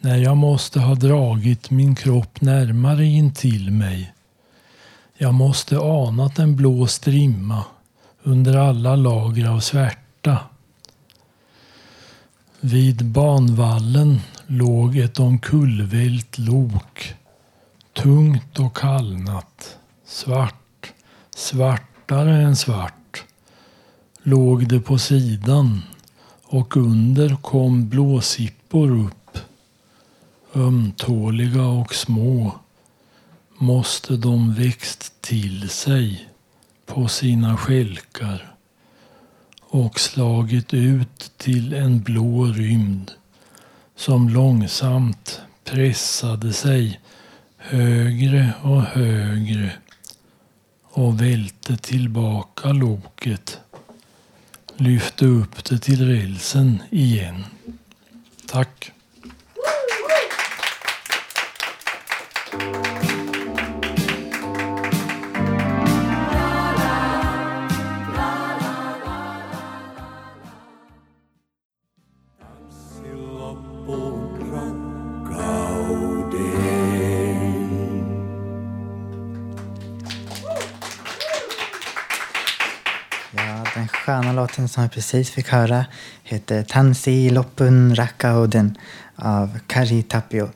när 0.00 0.16
jag 0.16 0.36
måste 0.36 0.80
ha 0.80 0.94
dragit 0.94 1.70
min 1.70 1.94
kropp 1.94 2.40
närmare 2.40 3.04
intill 3.04 3.70
mig. 3.70 4.13
Jag 5.18 5.34
måste 5.34 5.78
anat 5.78 6.38
en 6.38 6.56
blå 6.56 6.86
strimma 6.86 7.64
under 8.22 8.56
alla 8.56 8.96
lager 8.96 9.48
av 9.48 9.60
svärta. 9.60 10.38
Vid 12.60 13.04
banvallen 13.04 14.20
låg 14.46 14.96
ett 14.96 15.20
omkullvält 15.20 16.38
lok. 16.38 17.14
Tungt 17.92 18.58
och 18.58 18.76
kallnat. 18.76 19.78
Svart, 20.06 20.92
svartare 21.36 22.42
än 22.42 22.56
svart. 22.56 23.24
Låg 24.22 24.68
det 24.68 24.80
på 24.80 24.98
sidan 24.98 25.82
och 26.44 26.76
under 26.76 27.36
kom 27.36 27.88
blåsippor 27.88 28.90
upp. 28.90 29.38
Ömtåliga 30.54 31.66
och 31.66 31.94
små 31.94 32.52
måste 33.58 34.16
de 34.16 34.54
växt 34.54 35.12
till 35.20 35.68
sig 35.68 36.28
på 36.86 37.08
sina 37.08 37.56
skälkar 37.56 38.54
och 39.60 40.00
slagit 40.00 40.74
ut 40.74 41.32
till 41.36 41.74
en 41.74 42.02
blå 42.02 42.44
rymd 42.44 43.10
som 43.96 44.28
långsamt 44.28 45.40
pressade 45.64 46.52
sig 46.52 47.00
högre 47.56 48.52
och 48.62 48.82
högre 48.82 49.72
och 50.84 51.22
välte 51.22 51.76
tillbaka 51.76 52.68
loket. 52.72 53.58
Lyfte 54.76 55.26
upp 55.26 55.64
det 55.64 55.78
till 55.78 56.08
rälsen 56.08 56.82
igen. 56.90 57.44
Tack. 58.46 58.92
Låten 84.54 84.68
som 84.68 84.82
vi 84.82 84.88
precis 84.88 85.30
fick 85.30 85.48
höra 85.48 85.86
heter 86.22 86.62
Tansi 86.62 87.30
Loppun 87.30 87.94
Rakkauden 87.94 88.78
av 89.16 89.58
Kari 89.66 90.02
Tapio. 90.02 90.50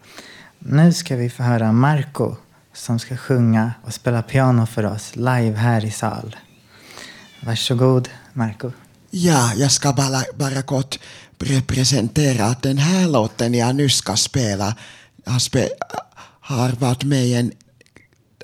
Nu 0.59 0.93
ska 0.93 1.17
vi 1.17 1.31
få 1.31 1.43
höra 1.43 1.73
Marco 1.73 2.37
som 2.73 2.99
ska 2.99 3.17
sjunga 3.17 3.73
och 3.83 3.95
spela 3.95 4.23
piano 4.23 4.67
för 4.67 4.87
oss 4.87 5.17
live 5.17 5.57
här 5.57 5.85
i 5.85 5.91
sal. 5.91 6.37
Varsågod, 7.43 8.09
Marco. 8.33 8.73
Ja, 9.11 9.53
jag 9.57 9.73
ska 9.73 9.93
bara, 9.93 10.23
bara 10.37 10.63
kort 10.63 10.99
representera 11.39 12.45
att 12.45 12.63
den 12.63 12.79
här 12.79 13.09
låten 13.09 13.55
jag 13.55 13.75
nu 13.77 13.89
ska 13.89 14.17
spela 14.17 14.77
har, 15.27 15.39
spe, 15.39 15.69
har 16.41 16.73
varit 16.73 17.05
med 17.05 17.27
i 17.27 17.35
en 17.35 17.53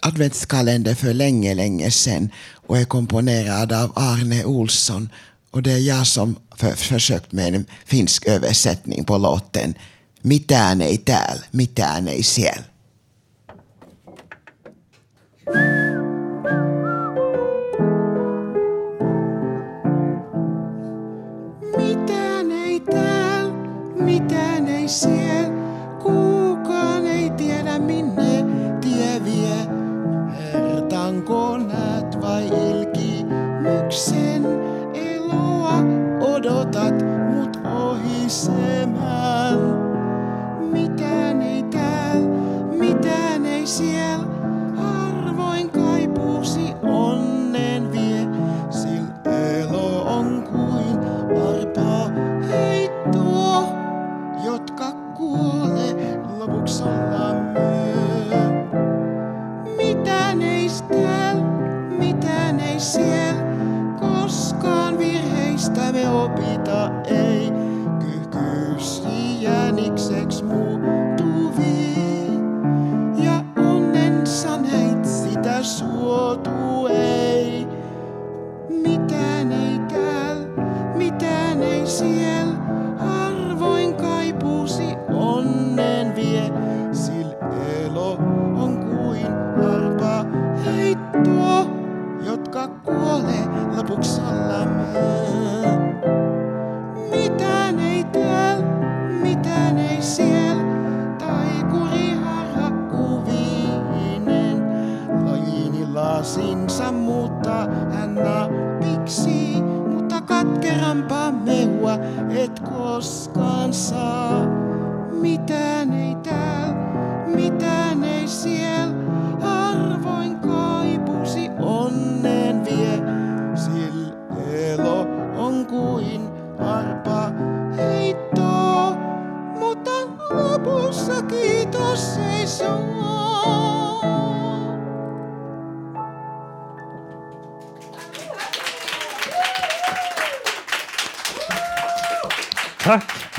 adventskalender 0.03 0.95
för 0.95 1.15
länge, 1.15 1.55
länge 1.55 1.91
sedan 1.91 2.31
och 2.67 2.79
är 2.79 2.85
komponerad 2.85 3.73
av 3.73 3.93
Arne 3.97 4.45
Olsson. 4.45 5.09
Och 5.55 5.63
det 5.63 5.73
är 5.73 5.79
jag 5.79 6.07
som 6.07 6.37
för, 6.57 6.73
försökt 6.73 7.33
med 7.33 7.55
en 7.55 7.67
finsk 7.85 8.27
översättning 8.27 9.05
på 9.05 9.19
låten 9.19 9.75
Mitään 10.25 10.81
ei 10.81 10.99
tääl, 10.99 11.39
mitään 11.53 12.09
ei 12.09 12.23
siellä. 12.23 12.65
Mitään 21.77 22.53
ei 22.53 22.81
tääl, 22.81 23.51
mitään 23.95 24.69
ei 24.69 24.89
siellä. 24.89 25.14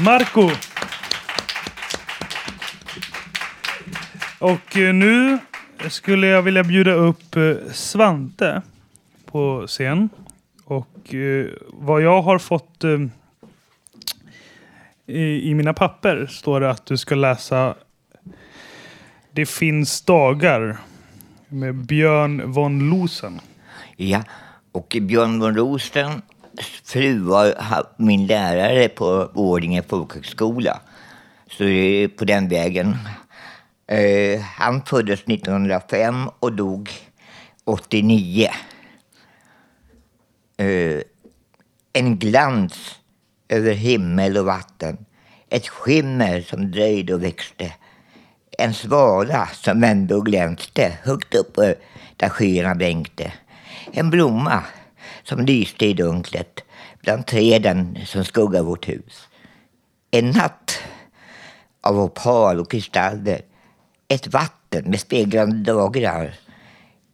Marco. 0.06 0.50
Och 4.40 4.78
eh, 4.78 4.94
nu 4.94 5.40
skulle 5.90 6.28
jag 6.28 6.42
vilja 6.42 6.64
bjuda 6.64 6.92
upp 6.92 7.36
eh, 7.36 7.54
Svante 7.72 8.62
på 9.26 9.68
scen. 9.68 10.10
Och 10.66 11.14
eh, 11.14 11.48
vad 11.68 12.02
jag 12.02 12.22
har 12.22 12.40
fått 12.40 12.84
i, 15.08 15.54
mina 15.54 15.74
papper 15.74 16.26
står 16.26 16.60
det 16.60 16.70
att 16.70 16.86
du 16.86 16.98
ska 16.98 17.16
läsa 17.16 17.76
Det 19.32 19.46
finns 19.46 20.02
dagar 20.02 20.78
med 21.48 21.76
Björn 21.76 22.52
von 22.52 22.90
Losen. 22.90 23.40
Ja, 23.96 24.24
och 24.72 24.98
Björn 25.02 25.40
von 25.40 25.56
Rosen 25.56 26.22
fru 26.84 27.20
var 27.20 27.54
min 27.98 28.28
lärare 28.28 28.90
på 28.90 29.32
Årjänge 29.34 29.84
folkhögskola. 29.84 30.82
Så 31.52 31.64
det 31.64 32.04
är 32.04 32.08
på 32.08 32.26
den 32.26 32.50
vägen. 32.50 32.98
Eh, 33.88 34.42
han 34.42 34.82
föddes 34.82 35.20
1905 35.20 36.30
och 36.40 36.54
dog 36.54 36.90
89. 37.66 38.50
Eh, 40.58 41.02
en 41.94 42.18
glans 42.18 43.00
över 43.50 43.74
himmel 43.74 44.38
och 44.38 44.46
vatten. 44.46 45.06
Ett 45.50 45.68
skimmer 45.68 46.42
som 46.42 46.72
dröjde 46.72 47.14
och 47.14 47.24
växte. 47.24 47.74
En 48.58 48.74
svala 48.74 49.50
som 49.54 49.82
vände 49.82 50.16
och 50.16 50.26
glänste 50.26 50.98
högt 51.04 51.36
uppe 51.36 51.76
där 52.18 52.30
skyarna 52.30 52.76
blänkte. 52.76 53.34
En 53.92 54.10
blomma 54.10 54.64
som 55.28 55.46
lyste 55.46 55.86
i 55.86 55.94
dunklet 55.94 56.64
bland 57.02 57.28
träden 57.28 57.98
som 58.06 58.26
skuggar 58.26 58.64
vårt 58.64 58.90
hus. 58.90 59.28
En 60.12 60.30
natt 60.30 60.80
av 61.82 62.00
opal 62.00 62.60
och 62.60 62.72
kristaller. 62.72 63.42
Ett 64.08 64.28
vatten 64.28 64.84
med 64.86 65.00
speglande 65.00 65.74
dagrar. 65.74 66.34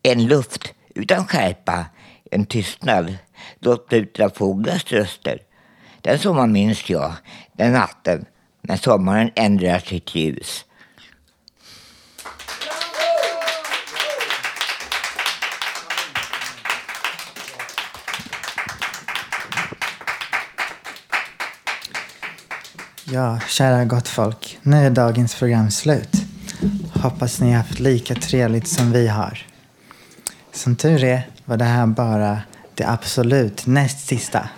En 0.04 0.26
luft 0.26 0.74
utan 0.96 1.28
skärpa. 1.28 1.86
En 2.32 2.46
tystnad 2.46 3.18
låt 3.60 3.94
ut 3.94 4.20
av 4.20 4.30
fåglars 4.30 4.92
röster. 4.92 5.40
Den 6.02 6.20
sommaren 6.20 6.52
minns 6.52 6.90
jag, 6.90 7.14
den 7.54 7.74
natten 7.74 8.26
när 8.62 8.78
sommaren 8.78 9.32
ändrar 9.36 9.80
sitt 9.80 10.16
ljus. 10.16 10.66
Ja, 23.14 23.40
kära 23.48 23.86
gott 23.86 24.08
folk. 24.08 24.58
Nu 24.62 24.78
är 24.78 24.90
dagens 24.90 25.36
program 25.36 25.72
slut. 25.72 26.10
Hoppas 26.94 27.42
ni 27.42 27.52
har 27.52 27.58
haft 27.58 27.80
lika 27.80 28.16
trevligt 28.16 28.68
som 28.68 28.92
vi 28.92 29.08
har. 29.08 29.40
Som 30.52 30.76
tur 30.76 31.04
är 31.04 31.28
var 31.46 31.58
det 31.58 31.66
här 31.66 31.86
bara 31.86 32.42
det 32.76 32.86
absolut 32.86 33.68
näst 33.68 34.08
sista. 34.08 34.50